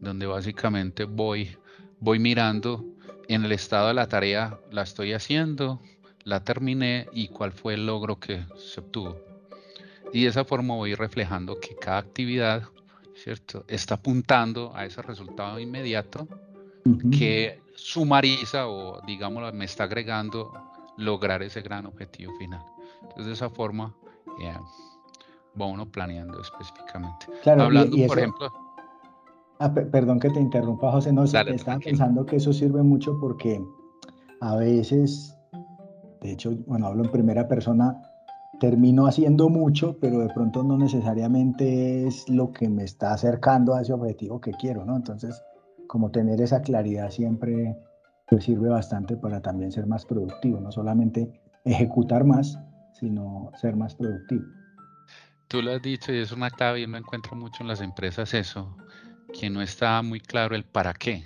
donde 0.00 0.26
básicamente 0.26 1.04
voy, 1.04 1.56
voy 2.00 2.18
mirando 2.18 2.84
en 3.28 3.44
el 3.44 3.52
estado 3.52 3.88
de 3.88 3.94
la 3.94 4.08
tarea, 4.08 4.58
la 4.70 4.82
estoy 4.82 5.12
haciendo, 5.12 5.80
la 6.24 6.44
terminé 6.44 7.06
y 7.12 7.28
cuál 7.28 7.52
fue 7.52 7.74
el 7.74 7.86
logro 7.86 8.18
que 8.18 8.44
se 8.56 8.80
obtuvo. 8.80 9.16
Y 10.12 10.22
de 10.22 10.28
esa 10.28 10.44
forma 10.44 10.74
voy 10.74 10.94
reflejando 10.94 11.58
que 11.60 11.76
cada 11.76 11.98
actividad, 11.98 12.62
¿cierto? 13.14 13.64
Está 13.68 13.96
apuntando 13.96 14.72
a 14.74 14.86
ese 14.86 15.02
resultado 15.02 15.58
inmediato 15.58 16.26
que 17.10 17.60
sumariza 17.74 18.68
o, 18.68 19.02
digamos, 19.06 19.52
me 19.52 19.66
está 19.66 19.84
agregando 19.84 20.52
lograr 20.96 21.42
ese 21.42 21.60
gran 21.60 21.86
objetivo 21.86 22.32
final. 22.38 22.62
Entonces, 23.02 23.26
de 23.26 23.32
esa 23.32 23.50
forma, 23.50 23.94
va 25.60 25.66
uno 25.66 25.90
planeando 25.90 26.40
específicamente. 26.40 27.26
Claro, 27.42 27.64
Hablando, 27.64 27.96
por 28.06 28.18
ejemplo... 28.18 28.48
Ah, 29.60 29.74
perdón 29.74 30.20
que 30.20 30.30
te 30.30 30.38
interrumpa, 30.38 30.92
José. 30.92 31.12
No, 31.12 31.24
estaba 31.24 31.80
pensando 31.80 32.24
que 32.24 32.36
eso 32.36 32.52
sirve 32.52 32.82
mucho 32.82 33.18
porque 33.20 33.60
a 34.40 34.54
veces, 34.56 35.36
de 36.20 36.32
hecho, 36.32 36.52
bueno, 36.66 36.86
hablo 36.86 37.04
en 37.04 37.10
primera 37.10 37.48
persona, 37.48 38.00
termino 38.60 39.06
haciendo 39.06 39.48
mucho, 39.48 39.98
pero 40.00 40.20
de 40.20 40.28
pronto 40.32 40.62
no 40.62 40.78
necesariamente 40.78 42.06
es 42.06 42.28
lo 42.28 42.52
que 42.52 42.68
me 42.68 42.84
está 42.84 43.12
acercando 43.12 43.74
a 43.74 43.82
ese 43.82 43.92
objetivo 43.92 44.40
que 44.40 44.52
quiero, 44.52 44.84
¿no? 44.84 44.96
Entonces, 44.96 45.42
como 45.88 46.10
tener 46.10 46.40
esa 46.40 46.62
claridad 46.62 47.10
siempre 47.10 47.76
pues, 48.28 48.44
sirve 48.44 48.68
bastante 48.68 49.16
para 49.16 49.40
también 49.40 49.72
ser 49.72 49.86
más 49.86 50.04
productivo, 50.04 50.60
no 50.60 50.70
solamente 50.70 51.32
ejecutar 51.64 52.24
más, 52.24 52.58
sino 52.92 53.50
ser 53.54 53.76
más 53.76 53.94
productivo. 53.94 54.44
Tú 55.48 55.62
lo 55.62 55.72
has 55.72 55.80
dicho 55.80 56.12
y 56.12 56.18
es 56.18 56.30
una 56.30 56.50
clave 56.50 56.80
y 56.80 56.84
uno 56.84 56.98
encuentra 56.98 57.34
mucho 57.34 57.62
en 57.62 57.68
las 57.68 57.80
empresas 57.80 58.34
eso, 58.34 58.76
que 59.32 59.48
no 59.48 59.62
está 59.62 60.02
muy 60.02 60.20
claro 60.20 60.54
el 60.54 60.64
para 60.64 60.92
qué, 60.92 61.24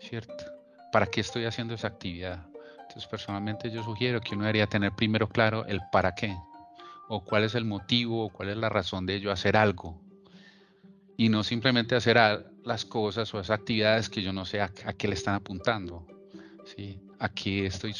¿cierto? 0.00 0.44
¿Para 0.90 1.06
qué 1.06 1.20
estoy 1.20 1.44
haciendo 1.44 1.74
esa 1.74 1.86
actividad? 1.86 2.44
Entonces, 2.80 3.06
personalmente 3.06 3.70
yo 3.70 3.84
sugiero 3.84 4.20
que 4.20 4.34
uno 4.34 4.42
debería 4.42 4.66
tener 4.66 4.90
primero 4.92 5.28
claro 5.28 5.64
el 5.66 5.80
para 5.92 6.16
qué, 6.16 6.36
o 7.06 7.22
cuál 7.24 7.44
es 7.44 7.54
el 7.54 7.64
motivo, 7.64 8.24
o 8.24 8.30
cuál 8.30 8.48
es 8.48 8.56
la 8.56 8.68
razón 8.68 9.06
de 9.06 9.20
yo 9.20 9.30
hacer 9.30 9.56
algo. 9.56 10.02
Y 11.16 11.28
no 11.28 11.44
simplemente 11.44 11.94
hacer 11.94 12.18
las 12.64 12.84
cosas 12.84 13.32
o 13.32 13.38
esas 13.38 13.60
actividades 13.60 14.08
que 14.08 14.22
yo 14.22 14.32
no 14.32 14.44
sé 14.44 14.60
a, 14.60 14.68
qué 14.68 15.06
le 15.06 15.14
están 15.14 15.36
apuntando. 15.36 16.04
¿sí? 16.64 17.00
Aquí 17.20 17.64
estoy 17.64 17.94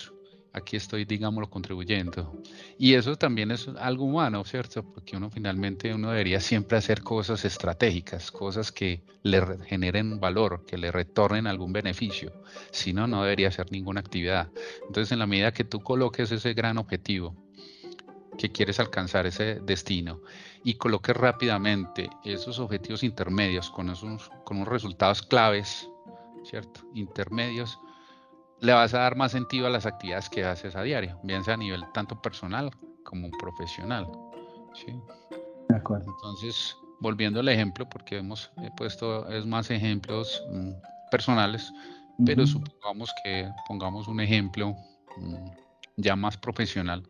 aquí 0.53 0.77
estoy, 0.77 1.05
digámoslo, 1.05 1.51
contribuyendo. 1.51 2.33
Y 2.79 2.95
eso 2.95 3.17
también 3.17 3.51
es 3.51 3.69
algo 3.79 4.05
humano, 4.05 4.45
¿cierto? 4.45 4.83
Porque 4.83 5.17
uno 5.17 5.31
finalmente, 5.31 5.95
uno 5.95 6.11
debería 6.11 6.41
siempre 6.41 6.79
hacer 6.79 7.03
cosas 7.03 7.45
estratégicas, 7.45 8.31
cosas 8.31 8.73
que 8.73 9.03
le 9.23 9.43
generen 9.65 10.21
valor, 10.21 10.65
que 10.67 10.79
le 10.79 10.91
retornen 10.91 11.47
algún 11.47 11.73
beneficio. 11.73 12.33
Si 12.71 12.93
no, 12.93 13.07
no 13.07 13.23
debería 13.23 13.49
hacer 13.49 13.71
ninguna 13.71 14.01
actividad. 14.01 14.51
Entonces, 14.87 15.13
en 15.13 15.19
la 15.19 15.27
medida 15.27 15.53
que 15.53 15.65
tú 15.65 15.81
coloques 15.81 16.31
ese 16.33 16.55
gran 16.55 16.79
objetivo, 16.79 17.35
que 18.39 18.51
quieres 18.51 18.81
alcanzar 18.81 19.27
ese 19.27 19.57
destino 19.57 20.21
y 20.65 20.75
coloques 20.75 21.15
rápidamente 21.15 22.09
esos 22.25 22.59
objetivos 22.61 23.03
intermedios 23.03 23.69
con, 23.69 23.91
esos, 23.91 24.31
con 24.45 24.59
unos 24.59 24.69
resultados 24.69 25.23
claves, 25.23 25.91
¿cierto? 26.45 26.81
Intermedios, 26.95 27.79
le 28.61 28.73
vas 28.73 28.95
a 28.95 29.01
dar 29.01 29.17
más 29.17 29.33
sentido 29.33 29.67
a 29.67 29.71
las 29.71 29.87
actividades 29.87 30.29
que 30.29 30.45
haces 30.45 30.75
a 30.77 30.83
diario, 30.83 31.19
bien 31.23 31.45
sea 31.45 31.55
a 31.55 31.59
nivel 31.59 31.85
tanto 31.95 32.21
personal 32.21 32.71
como 33.05 33.31
profesional. 33.39 34.07
¿sí? 34.75 34.93
De 35.69 35.77
acuerdo. 35.77 36.07
Entonces, 36.17 36.77
volviendo 37.01 37.41
al 37.41 37.49
ejemplo, 37.49 37.89
porque 37.89 38.19
hemos 38.19 38.51
puesto 38.77 39.29
es 39.29 39.47
más 39.47 39.71
ejemplos 39.71 40.43
mm, 40.51 40.73
personales, 41.11 41.73
pero 42.25 42.47
supongamos 42.47 43.15
que 43.23 43.49
pongamos 43.69 44.09
un 44.09 44.21
ejemplo 44.21 44.75
mm, 45.17 45.51
ya 45.97 46.17
más 46.17 46.37
profesional. 46.37 47.07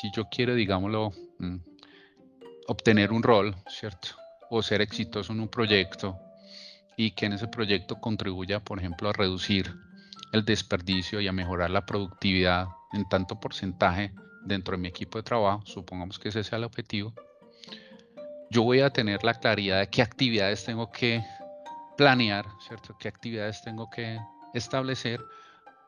Si 0.00 0.10
yo 0.14 0.28
quiero, 0.30 0.54
digámoslo, 0.54 1.12
mm, 1.38 1.56
obtener 2.68 3.12
un 3.12 3.22
rol, 3.22 3.56
¿cierto? 3.68 4.08
O 4.50 4.62
ser 4.62 4.82
exitoso 4.82 5.32
en 5.32 5.40
un 5.40 5.48
proyecto 5.48 6.18
y 6.96 7.12
que 7.12 7.26
en 7.26 7.32
ese 7.32 7.48
proyecto 7.48 7.98
contribuya, 7.98 8.60
por 8.60 8.78
ejemplo, 8.78 9.08
a 9.08 9.12
reducir 9.12 9.74
el 10.32 10.44
desperdicio 10.44 11.20
y 11.20 11.28
a 11.28 11.32
mejorar 11.32 11.70
la 11.70 11.86
productividad 11.86 12.68
en 12.92 13.08
tanto 13.08 13.38
porcentaje 13.38 14.12
dentro 14.44 14.76
de 14.76 14.82
mi 14.82 14.88
equipo 14.88 15.18
de 15.18 15.22
trabajo, 15.22 15.62
supongamos 15.64 16.18
que 16.18 16.30
ese 16.30 16.42
sea 16.42 16.58
el 16.58 16.64
objetivo, 16.64 17.12
yo 18.50 18.62
voy 18.62 18.80
a 18.80 18.90
tener 18.90 19.24
la 19.24 19.34
claridad 19.34 19.80
de 19.80 19.88
qué 19.88 20.02
actividades 20.02 20.64
tengo 20.64 20.90
que 20.90 21.24
planear, 21.96 22.46
¿cierto? 22.66 22.96
¿Qué 22.98 23.08
actividades 23.08 23.62
tengo 23.62 23.88
que 23.88 24.18
establecer 24.52 25.20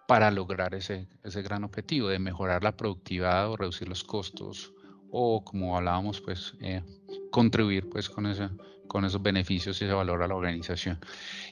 para 0.07 0.31
lograr 0.31 0.75
ese, 0.75 1.09
ese 1.23 1.43
gran 1.43 1.65
objetivo 1.65 2.09
de 2.09 2.19
mejorar 2.19 2.63
la 2.63 2.77
productividad 2.77 3.51
o 3.51 3.57
reducir 3.57 3.89
los 3.89 4.05
costos 4.05 4.73
o 5.11 5.45
como 5.45 5.77
hablábamos, 5.77 6.21
pues 6.21 6.55
eh, 6.61 6.83
contribuir 7.31 7.89
pues 7.89 8.11
con, 8.11 8.27
ese, 8.27 8.49
con 8.89 9.05
esos 9.05 9.23
beneficios 9.23 9.81
y 9.81 9.85
ese 9.85 9.95
valor 9.95 10.23
a 10.23 10.29
la 10.29 10.35
organización. 10.35 10.99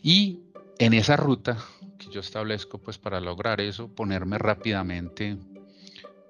Y 0.02 0.40
en 0.84 0.94
esa 0.94 1.16
ruta 1.16 1.56
que 1.96 2.10
yo 2.10 2.18
establezco 2.18 2.78
pues 2.78 2.98
para 2.98 3.20
lograr 3.20 3.60
eso, 3.60 3.86
ponerme 3.86 4.36
rápidamente 4.36 5.38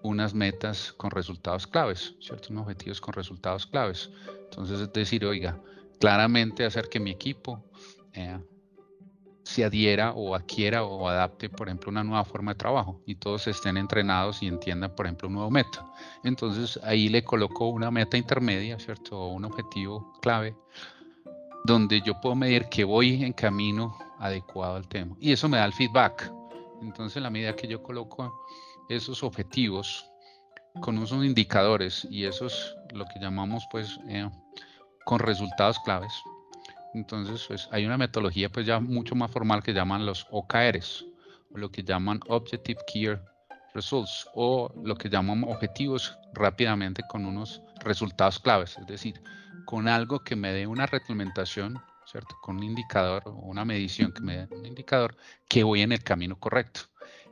unas 0.03 0.35
metas 0.35 0.93
con 0.93 1.11
resultados 1.11 1.67
claves, 1.67 2.15
¿cierto? 2.21 2.49
Unos 2.51 2.65
objetivos 2.65 3.01
con 3.01 3.15
resultados 3.15 3.65
claves. 3.65 4.11
Entonces 4.51 4.81
es 4.81 4.93
decir, 4.93 5.25
oiga, 5.25 5.59
claramente 5.99 6.67
hacer 6.67 6.91
que 6.91 7.01
mi 7.01 7.11
equipo 7.11 7.65
eh, 8.13 8.39
se 9.43 9.65
adhiera 9.65 10.13
o 10.13 10.35
adquiera 10.35 10.85
o 10.85 11.09
adapte, 11.09 11.49
por 11.49 11.69
ejemplo, 11.69 11.91
una 11.91 12.05
nueva 12.05 12.25
forma 12.27 12.53
de 12.53 12.59
trabajo 12.59 13.01
y 13.07 13.15
todos 13.15 13.47
estén 13.47 13.79
entrenados 13.79 14.43
y 14.43 14.49
entiendan, 14.49 14.95
por 14.95 15.07
ejemplo, 15.07 15.29
un 15.29 15.35
nuevo 15.35 15.51
meta. 15.51 15.83
Entonces 16.25 16.79
ahí 16.83 17.09
le 17.09 17.25
coloco 17.25 17.69
una 17.69 17.91
meta 17.91 18.19
intermedia, 18.19 18.79
¿cierto? 18.79 19.19
O 19.19 19.29
un 19.29 19.47
objetivo 19.47 20.13
clave 20.21 20.55
donde 21.65 22.01
yo 22.01 22.21
puedo 22.21 22.35
medir 22.35 22.69
que 22.69 22.85
voy 22.85 23.23
en 23.25 23.33
camino 23.33 23.97
adecuado 24.19 24.77
al 24.77 24.89
tema. 24.89 25.17
Y 25.21 25.33
eso 25.33 25.49
me 25.49 25.59
da 25.59 25.65
el 25.65 25.73
feedback. 25.73 26.33
Entonces, 26.81 27.17
en 27.17 27.23
la 27.23 27.31
medida 27.31 27.55
que 27.55 27.69
yo 27.69 27.83
coloco 27.83 28.33
esos 28.89 29.23
objetivos 29.23 30.05
con 30.81 30.97
unos 30.97 31.13
indicadores 31.13 32.07
y 32.11 32.25
esos, 32.25 32.77
lo 32.93 33.05
que 33.05 33.21
llamamos, 33.21 33.67
pues, 33.71 33.99
eh, 34.09 34.29
con 35.05 35.19
resultados 35.19 35.79
claves, 35.81 36.13
entonces, 36.95 37.45
pues, 37.49 37.69
hay 37.73 37.87
una 37.87 37.97
metodología 37.97 38.51
pues 38.51 38.67
ya 38.67 38.79
mucho 38.81 39.15
más 39.15 39.31
formal 39.31 39.63
que 39.63 39.73
llaman 39.73 40.05
los 40.05 40.27
OKRs, 40.31 41.07
o 41.53 41.59
lo 41.59 41.71
que 41.71 41.83
llaman 41.83 42.21
Objective 42.29 42.81
Key 42.87 43.09
Results, 43.75 44.29
o 44.35 44.71
lo 44.85 44.95
que 44.97 45.09
llaman 45.09 45.45
objetivos 45.45 46.19
rápidamente 46.35 47.03
con 47.09 47.25
unos 47.25 47.63
resultados 47.81 48.39
claves, 48.39 48.77
es 48.79 48.87
decir, 48.87 49.23
con 49.65 49.89
algo 49.89 50.21
que 50.21 50.37
me 50.37 50.53
dé 50.53 50.67
una 50.67 50.87
retroalimentación, 50.87 51.81
¿cierto? 52.05 52.37
Con 52.43 52.57
un 52.57 52.65
indicador 52.65 53.23
o 53.27 53.33
una 53.33 53.65
medición 53.65 54.13
que 54.13 54.21
me 54.21 54.47
dé 54.47 54.55
un 54.55 54.67
indicador 54.67 55.17
que 55.49 55.63
voy 55.63 55.83
en 55.83 55.93
el 55.93 56.03
camino 56.03 56.39
correcto. 56.39 56.81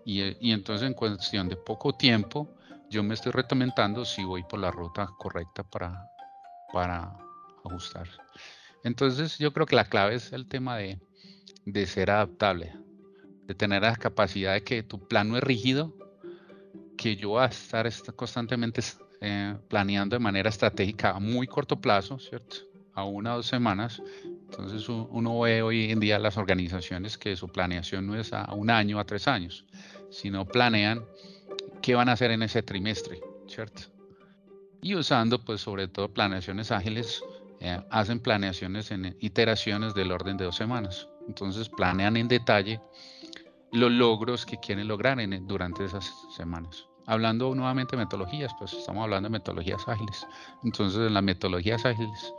Y, 0.05 0.37
y 0.47 0.53
entonces 0.53 0.87
en 0.87 0.95
cuestión 0.95 1.49
de 1.49 1.57
poco 1.57 1.93
tiempo, 1.95 2.49
yo 2.91 3.03
me 3.03 3.15
estoy 3.15 3.33
retroalimentando 3.33 4.05
si 4.05 4.25
voy 4.25 4.43
por 4.43 4.59
la 4.59 4.71
ruta 4.71 5.09
correcta 5.19 5.63
para, 5.63 6.11
para 6.73 7.17
ajustar. 7.65 8.09
Entonces 8.83 9.39
yo 9.39 9.53
creo 9.53 9.67
que 9.67 9.77
la 9.77 9.85
clave 9.85 10.17
es 10.17 10.33
el 10.33 10.47
tema 10.47 10.77
de, 10.77 10.99
ser 11.87 12.11
adaptable, 12.11 12.75
de 13.47 13.55
tener 13.55 13.83
la 13.83 13.97
capacidad 13.97 14.55
de 14.55 14.65
que 14.65 14.83
tu 14.83 15.07
plan 15.07 15.29
no 15.29 15.37
es 15.37 15.43
rígido, 15.43 15.95
que 16.97 17.17
yo 17.17 17.31
voy 17.31 17.43
a 17.43 17.47
estar 17.47 17.89
constantemente 18.17 18.83
eh, 19.21 19.57
planeando 19.69 20.17
de 20.17 20.21
manera 20.21 20.49
estratégica 20.49 21.11
a 21.11 21.21
muy 21.21 21.47
corto 21.47 21.81
plazo, 21.81 22.19
¿cierto? 22.19 22.57
A 22.95 23.05
una 23.05 23.35
o 23.35 23.37
dos 23.37 23.47
semanas. 23.47 24.03
Entonces 24.25 24.89
uno 24.89 25.41
ve 25.41 25.63
hoy 25.63 25.91
en 25.93 26.01
día 26.01 26.19
las 26.19 26.37
organizaciones 26.37 27.17
que 27.17 27.37
su 27.37 27.49
planeación 27.49 28.07
no 28.07 28.17
es 28.17 28.33
a 28.33 28.53
un 28.53 28.71
año, 28.71 28.99
a 28.99 29.05
tres 29.05 29.29
años, 29.29 29.65
sino 30.11 30.45
planean 30.45 31.05
qué 31.83 31.95
van 31.95 32.09
a 32.09 32.13
hacer 32.13 32.31
en 32.33 32.43
ese 32.43 32.63
trimestre, 32.63 33.21
¿cierto? 33.47 33.83
Y 34.83 34.95
usando 34.95 35.45
pues 35.45 35.61
sobre 35.61 35.87
todo 35.87 36.09
planeaciones 36.09 36.73
ágiles 36.73 37.23
eh, 37.61 37.79
hacen 37.91 38.21
planeaciones 38.21 38.91
en 38.91 39.17
iteraciones 39.21 39.95
del 39.95 40.11
orden 40.11 40.37
de 40.37 40.47
dos 40.47 40.57
semanas. 40.57 41.09
Entonces 41.29 41.69
planean 41.69 42.17
en 42.17 42.27
detalle 42.27 42.81
los 43.71 43.93
logros 43.93 44.47
que 44.47 44.59
quieren 44.59 44.89
lograr 44.89 45.19
durante 45.47 45.85
esas 45.85 46.13
semanas. 46.35 46.90
Hablando 47.07 47.55
nuevamente 47.55 47.97
de 47.97 48.05
metodologías, 48.05 48.53
pues 48.59 48.73
estamos 48.73 49.03
hablando 49.05 49.29
de 49.29 49.33
metodologías 49.33 49.87
ágiles. 49.89 50.27
Entonces 50.63 51.01
en 51.01 51.15
las 51.15 51.23
metodologías 51.23 51.85
ágiles 51.85 52.33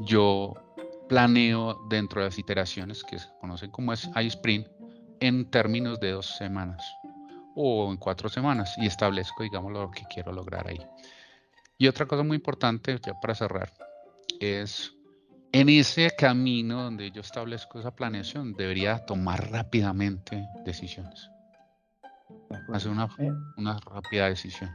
yo 0.00 0.54
planeo 1.08 1.78
dentro 1.88 2.20
de 2.20 2.28
las 2.28 2.38
iteraciones 2.38 3.04
que 3.04 3.18
se 3.18 3.28
conocen 3.40 3.70
como 3.70 3.92
es 3.92 4.08
iSprint 4.16 4.66
en 5.20 5.50
términos 5.50 6.00
de 6.00 6.12
dos 6.12 6.26
semanas 6.26 6.82
o 7.54 7.90
en 7.90 7.96
cuatro 7.96 8.28
semanas 8.28 8.74
y 8.76 8.86
establezco, 8.86 9.42
digamos, 9.42 9.72
lo 9.72 9.90
que 9.90 10.04
quiero 10.12 10.32
lograr 10.32 10.68
ahí. 10.68 10.80
Y 11.78 11.88
otra 11.88 12.06
cosa 12.06 12.22
muy 12.22 12.36
importante, 12.36 12.98
ya 13.04 13.14
para 13.20 13.34
cerrar, 13.34 13.72
es 14.40 14.92
en 15.52 15.68
ese 15.70 16.10
camino 16.16 16.82
donde 16.82 17.10
yo 17.10 17.22
establezco 17.22 17.78
esa 17.78 17.94
planeación, 17.94 18.54
debería 18.54 18.98
tomar 19.06 19.50
rápidamente 19.50 20.46
decisiones. 20.64 21.30
Hacer 22.72 22.90
una, 22.90 23.08
eh. 23.18 23.32
una 23.56 23.78
rápida 23.78 24.28
decisión. 24.28 24.70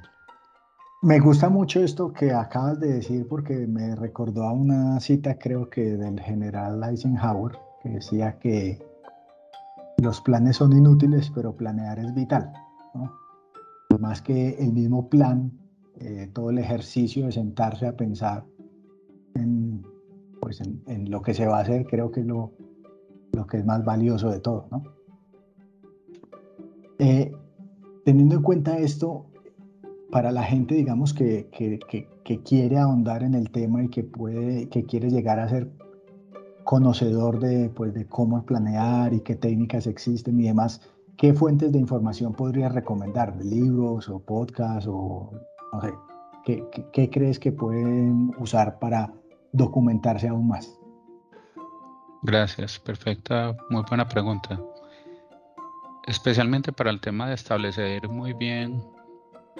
Me 1.03 1.19
gusta 1.19 1.49
mucho 1.49 1.83
esto 1.83 2.13
que 2.13 2.31
acabas 2.31 2.79
de 2.79 2.93
decir 2.93 3.27
porque 3.27 3.65
me 3.65 3.95
recordó 3.95 4.43
a 4.43 4.53
una 4.53 4.99
cita, 4.99 5.39
creo 5.39 5.67
que 5.67 5.97
del 5.97 6.19
general 6.19 6.83
Eisenhower, 6.83 7.57
que 7.81 7.89
decía 7.89 8.37
que 8.37 8.79
los 9.97 10.21
planes 10.21 10.57
son 10.57 10.73
inútiles, 10.73 11.31
pero 11.33 11.55
planear 11.55 11.97
es 11.97 12.13
vital. 12.13 12.53
Más 13.99 14.21
que 14.21 14.55
el 14.59 14.73
mismo 14.73 15.09
plan, 15.09 15.51
eh, 15.99 16.29
todo 16.33 16.51
el 16.51 16.59
ejercicio 16.59 17.25
de 17.25 17.31
sentarse 17.31 17.87
a 17.87 17.95
pensar 17.95 18.45
en, 19.35 19.83
pues 20.39 20.61
en, 20.61 21.09
lo 21.09 21.21
que 21.21 21.33
se 21.33 21.45
va 21.45 21.57
a 21.57 21.61
hacer, 21.61 21.85
creo 21.85 22.11
que 22.11 22.21
es 22.21 22.25
lo, 22.25 22.51
lo 23.33 23.45
que 23.47 23.57
es 23.57 23.65
más 23.65 23.83
valioso 23.83 24.29
de 24.29 24.39
todo. 24.39 24.67
¿no? 24.71 24.83
Teniendo 28.11 28.35
en 28.35 28.41
cuenta 28.41 28.77
esto, 28.77 29.25
para 30.11 30.33
la 30.33 30.43
gente, 30.43 30.75
digamos, 30.75 31.13
que, 31.13 31.47
que, 31.49 31.79
que, 32.25 32.43
quiere 32.43 32.77
ahondar 32.77 33.23
en 33.23 33.35
el 33.35 33.49
tema 33.51 33.85
y 33.85 33.87
que, 33.87 34.03
puede, 34.03 34.67
que 34.67 34.83
quiere 34.83 35.09
llegar 35.09 35.39
a 35.39 35.47
ser 35.47 35.69
conocedor 36.65 37.39
de, 37.39 37.69
pues, 37.69 37.93
de 37.93 38.05
cómo 38.07 38.45
planear 38.45 39.13
y 39.13 39.21
qué 39.21 39.37
técnicas 39.37 39.87
existen 39.87 40.41
y 40.41 40.43
demás, 40.43 40.81
¿qué 41.15 41.33
fuentes 41.33 41.71
de 41.71 41.79
información 41.79 42.33
podría 42.33 42.67
recomendar? 42.67 43.33
¿Libros 43.41 44.09
o 44.09 44.19
podcasts 44.19 44.89
o 44.91 45.31
no 45.71 45.81
sé? 45.81 45.93
¿Qué, 46.43 46.65
qué 46.91 47.09
crees 47.09 47.39
que 47.39 47.53
pueden 47.53 48.33
usar 48.39 48.77
para 48.79 49.13
documentarse 49.53 50.27
aún 50.27 50.49
más? 50.49 50.77
Gracias, 52.23 52.77
perfecta, 52.77 53.55
muy 53.69 53.83
buena 53.87 54.05
pregunta. 54.05 54.59
Especialmente 56.07 56.71
para 56.71 56.89
el 56.89 56.99
tema 56.99 57.27
de 57.27 57.35
establecer 57.35 58.09
muy 58.09 58.33
bien 58.33 58.83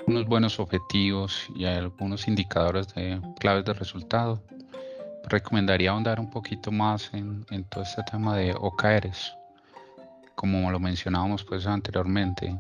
unos 0.08 0.26
buenos 0.26 0.60
objetivos 0.60 1.48
y 1.56 1.66
algunos 1.66 2.28
indicadores 2.28 2.94
de 2.96 3.22
claves 3.40 3.66
de 3.66 3.74
resultado. 3.74 4.42
Recomendaría 5.30 5.92
ahondar 5.92 6.20
un 6.20 6.32
poquito 6.32 6.72
más 6.72 7.14
en, 7.14 7.46
todo 7.70 7.84
este 7.84 8.02
tema 8.10 8.36
de 8.36 8.56
OKRs, 8.60 9.38
como 10.34 10.72
lo 10.72 10.80
mencionábamos 10.80 11.44
pues 11.44 11.68
anteriormente, 11.68 12.60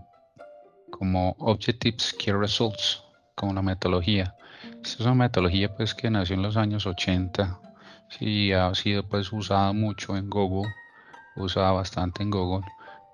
como 0.91 1.36
Objectives 1.39 2.13
Key 2.13 2.34
Results, 2.34 3.04
como 3.34 3.54
la 3.54 3.63
metodología. 3.63 4.36
Esta 4.84 4.89
es 4.89 5.00
una 5.02 5.15
metodología 5.15 5.76
pues 5.76 5.96
que 5.96 6.12
nació 6.12 6.36
en 6.36 6.44
los 6.44 6.56
años 6.56 6.86
80 6.86 7.60
y 8.20 8.52
ha 8.52 8.74
sido 8.76 9.08
pues 9.08 9.34
usada 9.34 9.74
mucho 9.74 10.15
en 10.15 10.30
Google, 10.30 10.72
usada 11.36 11.72
bastante 11.72 12.22
en 12.22 12.30
Google. 12.30 12.65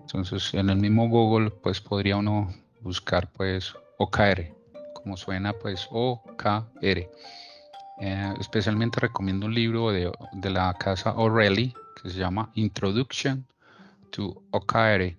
Entonces 0.08 0.54
en 0.54 0.70
el 0.70 0.78
mismo 0.78 1.10
Google 1.10 1.52
pues 1.52 1.82
podría 1.82 2.15
uno 2.15 2.50
buscar 2.80 3.30
pues 3.34 3.74
OKR, 3.98 4.56
como 4.93 5.17
suena 5.17 5.52
pues 5.52 5.86
OKR. 5.91 7.10
Eh, 8.00 8.34
especialmente 8.39 9.02
recomiendo 9.02 9.48
un 9.48 9.54
libro 9.54 9.91
de, 9.91 10.10
de 10.32 10.50
la 10.50 10.74
casa 10.76 11.12
O'Reilly 11.12 11.74
que 12.02 12.10
se 12.10 12.20
llama 12.20 12.50
Introduction 12.56 13.46
to 14.12 14.41
OKR. 14.52 15.17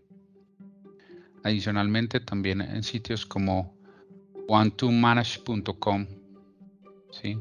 Adicionalmente 1.45 2.21
también 2.21 2.63
en 2.63 2.83
sitios 2.83 3.27
como 3.27 3.77
one2manage.com 4.49 6.07
¿sí? 7.11 7.39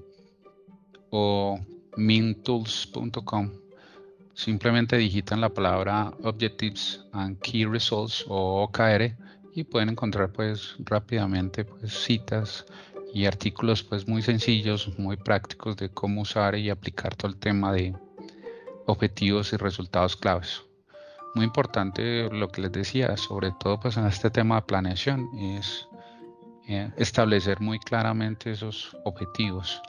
o 1.12 1.58
mintools.com. 1.96 3.67
Simplemente 4.38 4.98
digitan 4.98 5.42
la 5.42 5.50
palabra 5.50 6.14
Objectives 6.22 7.04
and 7.12 7.40
Key 7.40 7.66
Results 7.66 8.24
o 8.28 8.66
OKR 8.66 9.18
y 9.56 9.64
pueden 9.64 9.90
encontrar 9.90 10.32
pues 10.32 10.76
rápidamente 10.78 11.66
pues 11.66 11.92
citas 11.92 12.64
y 13.16 13.26
artículos 13.26 13.82
pues 13.82 14.08
muy 14.08 14.22
sencillos, 14.22 15.00
muy 15.00 15.18
prácticos 15.18 15.76
de 15.78 15.90
cómo 15.90 16.22
usar 16.22 16.56
y 16.56 16.70
aplicar 16.70 17.16
todo 17.16 17.32
el 17.32 17.40
tema 17.40 17.74
de 17.74 17.96
objetivos 18.86 19.54
y 19.54 19.58
resultados 19.58 20.16
claves. 20.16 20.62
muy 21.34 21.44
importante 21.44 22.30
lo 22.30 22.50
que 22.50 22.62
les 22.62 22.72
decía, 22.72 23.18
sobre 23.18 23.52
todo 23.60 23.80
pues 23.80 23.98
en 23.98 24.06
este 24.06 24.30
tema 24.30 24.58
de 24.58 24.68
planeación, 24.68 25.36
es 25.40 25.88
eh, 26.68 26.92
establecer 26.98 27.60
muy 27.60 27.80
claramente 27.80 28.52
esos 28.52 28.96
objetivos 29.04 29.82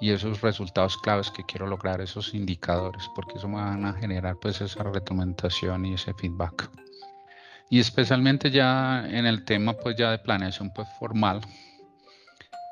y 0.00 0.10
esos 0.10 0.40
resultados 0.40 0.96
claves 0.98 1.30
que 1.30 1.44
quiero 1.44 1.66
lograr, 1.66 2.00
esos 2.00 2.34
indicadores, 2.34 3.08
porque 3.14 3.38
eso 3.38 3.48
me 3.48 3.56
van 3.56 3.84
a 3.84 3.94
generar 3.94 4.36
pues 4.36 4.60
esa 4.60 4.82
retroalimentación 4.82 5.86
y 5.86 5.94
ese 5.94 6.12
feedback. 6.14 6.70
Y 7.70 7.80
especialmente 7.80 8.50
ya 8.50 9.06
en 9.08 9.26
el 9.26 9.44
tema 9.44 9.72
pues 9.72 9.96
ya 9.96 10.10
de 10.10 10.18
planeación 10.18 10.70
pues 10.74 10.88
formal, 10.98 11.40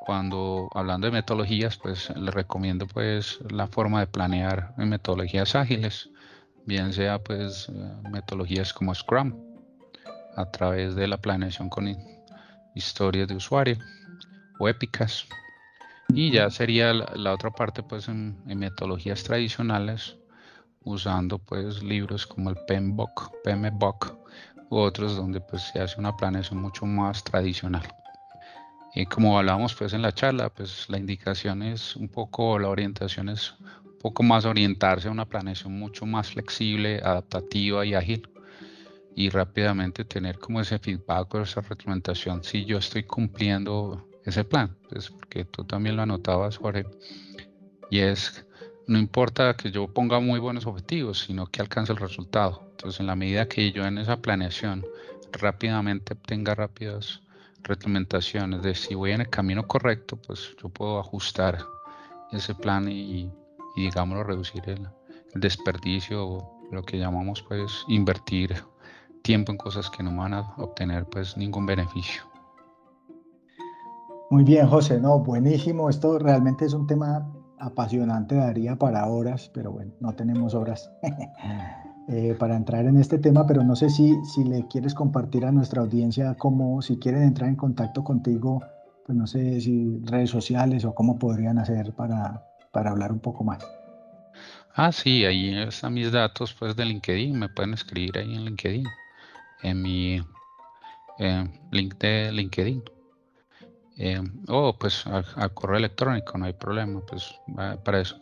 cuando 0.05 0.69
hablando 0.75 1.07
de 1.07 1.13
metodologías, 1.13 1.79
pues 1.79 2.11
les 2.15 2.35
recomiendo 2.35 2.87
pues 2.87 3.39
la 3.51 3.67
forma 3.67 4.01
de 4.01 4.07
planear 4.07 4.75
en 4.77 4.91
metodologías 4.91 5.55
ágiles, 5.55 6.11
bien 6.67 6.93
sea 6.93 7.19
pues 7.19 7.71
eh, 7.71 7.73
metodologías 8.11 8.75
como 8.75 8.95
Scrum, 8.95 9.35
a 10.37 10.45
través 10.51 10.95
de 10.95 11.09
la 11.09 11.17
planeación 11.17 11.71
con 11.71 11.97
historias 12.75 13.29
de 13.29 13.37
usuario 13.37 13.79
o 14.59 14.69
épicas. 14.69 15.27
Y 16.09 16.31
ya 16.31 16.51
sería 16.51 16.93
la, 16.93 17.33
otra 17.33 17.51
parte 17.51 17.83
pues 17.83 18.09
en, 18.09 18.37
metodologías 18.47 19.25
tradicionales, 19.25 20.17
usando 20.83 21.39
pues 21.39 21.83
libros 21.83 22.27
como 22.27 22.51
el 22.51 22.57
PMBOK, 22.67 23.33
PMBOK 23.43 24.17
u 24.71 24.77
otros 24.77 25.17
donde 25.17 25.41
pues 25.41 25.63
se 25.63 25.81
hace 25.81 25.99
una 25.99 26.17
planeación 26.17 26.61
mucho 26.61 26.85
más 26.87 27.25
tradicional. 27.25 27.83
Y 28.95 29.07
como 29.07 29.39
hablábamos 29.39 29.75
pues 29.75 29.93
en 29.93 30.03
la 30.03 30.13
charla, 30.13 30.51
pues 30.51 30.89
la 30.89 30.99
indicación 30.99 31.63
es 31.63 31.97
un 31.97 32.09
poco, 32.09 32.59
la 32.59 32.69
orientación 32.69 33.29
es 33.29 33.55
un 33.61 33.99
poco 33.99 34.23
más 34.23 34.45
orientarse 34.45 35.09
a 35.09 35.11
una 35.11 35.25
planeación 35.25 35.77
mucho 35.79 36.07
más 36.07 36.31
flexible, 36.31 37.01
adaptativa 37.03 37.85
y 37.85 37.95
ágil 37.95 38.29
y 39.17 39.31
rápidamente 39.31 40.05
tener 40.05 40.39
como 40.39 40.61
ese 40.61 40.79
feedback 40.79 41.35
o 41.35 41.41
esa 41.41 41.61
retroalimentación 41.61 42.43
si 42.43 42.65
yo 42.65 42.79
estoy 42.79 43.05
cumpliendo 43.05 44.05
ese 44.25 44.45
plan, 44.45 44.77
pues 44.89 45.11
porque 45.11 45.45
tú 45.45 45.65
también 45.65 45.97
lo 45.97 46.03
anotabas, 46.03 46.57
Jorge, 46.59 46.87
y 47.91 48.01
es, 48.01 48.47
no 48.87 48.99
importa 48.99 49.55
que 49.55 49.71
yo 49.71 49.87
ponga 49.89 50.21
muy 50.21 50.41
buenos 50.41 50.67
objetivos, 50.67 51.21
sino 51.21 51.47
que 51.47 51.61
alcance 51.61 51.93
el 51.93 51.99
resultado. 51.99 52.67
Entonces, 52.71 53.01
en 53.01 53.07
la 53.07 53.17
medida 53.17 53.49
que 53.49 53.73
yo 53.73 53.85
en 53.85 53.99
esa 53.99 54.17
planeación 54.17 54.85
rápidamente 55.33 56.15
tenga 56.15 56.55
rápidas 56.55 57.21
retroalimentaciones 57.63 58.63
de 58.63 58.75
si 58.75 58.95
voy 58.95 59.13
en 59.13 59.23
el 59.23 59.31
camino 59.31 59.67
correcto, 59.67 60.17
pues 60.17 60.55
yo 60.63 60.69
puedo 60.69 60.99
ajustar 60.99 61.59
ese 62.33 62.55
plan 62.55 62.91
y, 62.91 63.31
y 63.77 63.83
digámoslo, 63.83 64.25
reducir 64.25 64.63
el, 64.67 64.87
desperdicio 65.35 66.27
o 66.27 66.69
lo 66.71 66.83
que 66.83 66.99
llamamos 66.99 67.43
pues 67.43 67.85
invertir 67.89 68.55
tiempo 69.23 69.53
en 69.53 69.59
cosas 69.59 69.91
que 69.91 70.03
no 70.03 70.17
van 70.17 70.35
a 70.35 70.55
obtener 70.59 71.05
pues 71.07 71.37
ningún 71.37 71.67
beneficio. 71.67 72.23
Muy 74.31 74.45
bien, 74.45 74.67
José, 74.69 75.01
no, 75.01 75.19
buenísimo. 75.21 75.89
Esto 75.91 76.19
realmente 76.19 76.65
es 76.65 76.73
un 76.73 76.87
tema 76.87 77.31
apasionante, 77.59 78.35
daría 78.35 78.77
para 78.77 79.07
horas, 79.07 79.51
pero 79.53 79.73
bueno, 79.73 79.93
no 80.01 80.15
tenemos 80.15 80.55
horas. 80.55 80.91
Eh, 82.07 82.37
para 82.39 82.55
entrar 82.55 82.85
en 82.85 82.99
este 82.99 83.17
tema, 83.17 83.47
pero 83.47 83.65
no 83.65 83.75
sé 83.75 83.89
si, 83.89 84.15
si 84.27 84.45
le 84.45 84.69
quieres 84.69 84.93
compartir 84.93 85.47
a 85.47 85.53
nuestra 85.53 85.81
audiencia 85.81 86.35
cómo, 86.35 86.83
si 86.83 86.99
quieren 86.99 87.23
entrar 87.23 87.49
en 87.49 87.57
contacto 87.57 88.05
contigo, 88.05 88.63
pues 89.07 89.17
no 89.17 89.27
sé 89.27 89.59
si 89.63 90.01
redes 90.05 90.29
sociales 90.29 90.85
o 90.85 90.95
cómo 90.95 91.19
podrían 91.19 91.57
hacer 91.59 91.95
para, 91.95 92.45
para 92.73 92.91
hablar 92.91 93.11
un 93.11 93.21
poco 93.21 93.43
más. 93.43 93.67
Ah, 94.75 94.93
sí, 94.93 95.25
ahí 95.25 95.57
están 95.57 95.95
mis 95.95 96.13
datos 96.13 96.53
pues 96.53 96.77
de 96.77 96.85
LinkedIn, 96.85 97.39
me 97.39 97.49
pueden 97.49 97.73
escribir 97.73 98.19
ahí 98.19 98.35
en 98.35 98.45
LinkedIn, 98.45 98.87
en 99.63 99.83
mi 99.83 100.21
eh, 101.19 101.49
link 101.71 101.95
de 101.99 102.33
LinkedIn. 102.33 102.83
Eh, 103.97 104.21
o 104.49 104.77
pues 104.77 105.07
al, 105.07 105.55
correo 105.55 105.79
electrónico, 105.79 106.37
no 106.37 106.47
hay 106.47 106.53
problema, 106.53 107.01
pues 107.07 107.35
para 107.85 108.01
eso, 108.01 108.21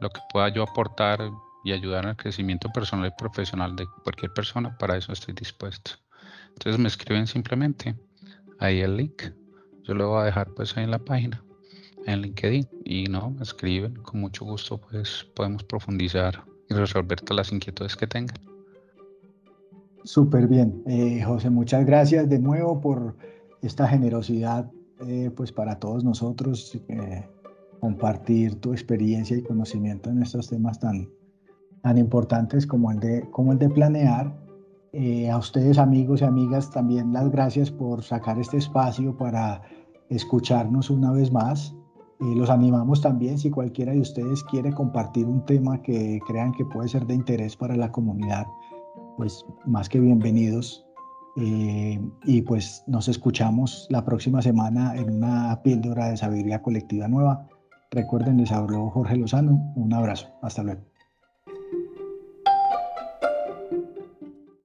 lo 0.00 0.10
que 0.10 0.20
pueda 0.32 0.48
yo 0.48 0.62
aportar 0.62 1.20
y 1.64 1.72
ayudar 1.72 2.06
al 2.06 2.16
crecimiento 2.16 2.68
personal 2.72 3.08
y 3.08 3.10
profesional 3.18 3.74
de 3.76 3.86
cualquier 4.04 4.32
persona, 4.32 4.76
para 4.78 4.96
eso 4.96 5.12
estoy 5.12 5.34
dispuesto. 5.34 5.92
Entonces 6.48 6.80
me 6.80 6.88
escriben 6.88 7.26
simplemente 7.26 7.94
ahí 8.58 8.80
el 8.80 8.96
link. 8.96 9.22
Yo 9.84 9.94
lo 9.94 10.10
voy 10.10 10.22
a 10.22 10.24
dejar 10.24 10.50
pues 10.54 10.76
ahí 10.76 10.84
en 10.84 10.90
la 10.90 10.98
página, 10.98 11.42
en 12.06 12.22
LinkedIn. 12.22 12.68
Y 12.84 13.04
no, 13.04 13.30
me 13.30 13.42
escriben, 13.42 13.94
con 13.94 14.20
mucho 14.20 14.44
gusto 14.44 14.78
pues 14.78 15.24
podemos 15.34 15.64
profundizar 15.64 16.44
y 16.68 16.74
resolver 16.74 17.20
todas 17.20 17.36
las 17.36 17.52
inquietudes 17.52 17.96
que 17.96 18.06
tengan. 18.06 18.38
Súper 20.04 20.46
bien. 20.46 20.82
Eh, 20.86 21.22
José, 21.24 21.48
muchas 21.50 21.86
gracias 21.86 22.28
de 22.28 22.38
nuevo 22.38 22.80
por 22.80 23.16
esta 23.62 23.86
generosidad 23.86 24.70
eh, 25.06 25.30
pues 25.34 25.52
para 25.52 25.78
todos 25.78 26.04
nosotros. 26.04 26.78
Eh, 26.88 27.24
compartir 27.82 28.60
tu 28.60 28.70
experiencia 28.70 29.36
y 29.36 29.42
conocimiento 29.42 30.08
en 30.08 30.22
estos 30.22 30.48
temas 30.48 30.78
tan, 30.78 31.08
tan 31.82 31.98
importantes 31.98 32.64
como 32.64 32.92
el 32.92 33.00
de, 33.00 33.28
como 33.32 33.50
el 33.50 33.58
de 33.58 33.68
planear. 33.68 34.32
Eh, 34.92 35.28
a 35.28 35.36
ustedes 35.36 35.78
amigos 35.78 36.20
y 36.20 36.24
amigas 36.24 36.70
también 36.70 37.12
las 37.12 37.28
gracias 37.32 37.72
por 37.72 38.04
sacar 38.04 38.38
este 38.38 38.58
espacio 38.58 39.16
para 39.16 39.62
escucharnos 40.10 40.90
una 40.90 41.10
vez 41.10 41.32
más. 41.32 41.74
Eh, 42.20 42.36
los 42.36 42.50
animamos 42.50 43.00
también 43.00 43.36
si 43.36 43.50
cualquiera 43.50 43.90
de 43.90 44.00
ustedes 44.00 44.44
quiere 44.44 44.72
compartir 44.72 45.26
un 45.26 45.44
tema 45.44 45.82
que 45.82 46.20
crean 46.28 46.52
que 46.52 46.64
puede 46.64 46.88
ser 46.88 47.04
de 47.06 47.14
interés 47.14 47.56
para 47.56 47.74
la 47.74 47.90
comunidad, 47.90 48.46
pues 49.16 49.44
más 49.66 49.88
que 49.88 49.98
bienvenidos. 49.98 50.86
Eh, 51.36 52.00
y 52.24 52.42
pues 52.42 52.84
nos 52.86 53.08
escuchamos 53.08 53.86
la 53.90 54.04
próxima 54.04 54.42
semana 54.42 54.94
en 54.96 55.10
una 55.10 55.62
píldora 55.62 56.08
de 56.08 56.16
sabiduría 56.16 56.62
colectiva 56.62 57.08
nueva. 57.08 57.48
Recuerden, 57.90 58.38
les 58.38 58.52
habló 58.52 58.90
Jorge 58.90 59.16
Lozano. 59.16 59.72
Un 59.76 59.92
abrazo. 59.92 60.28
Hasta 60.42 60.62
luego. 60.62 60.91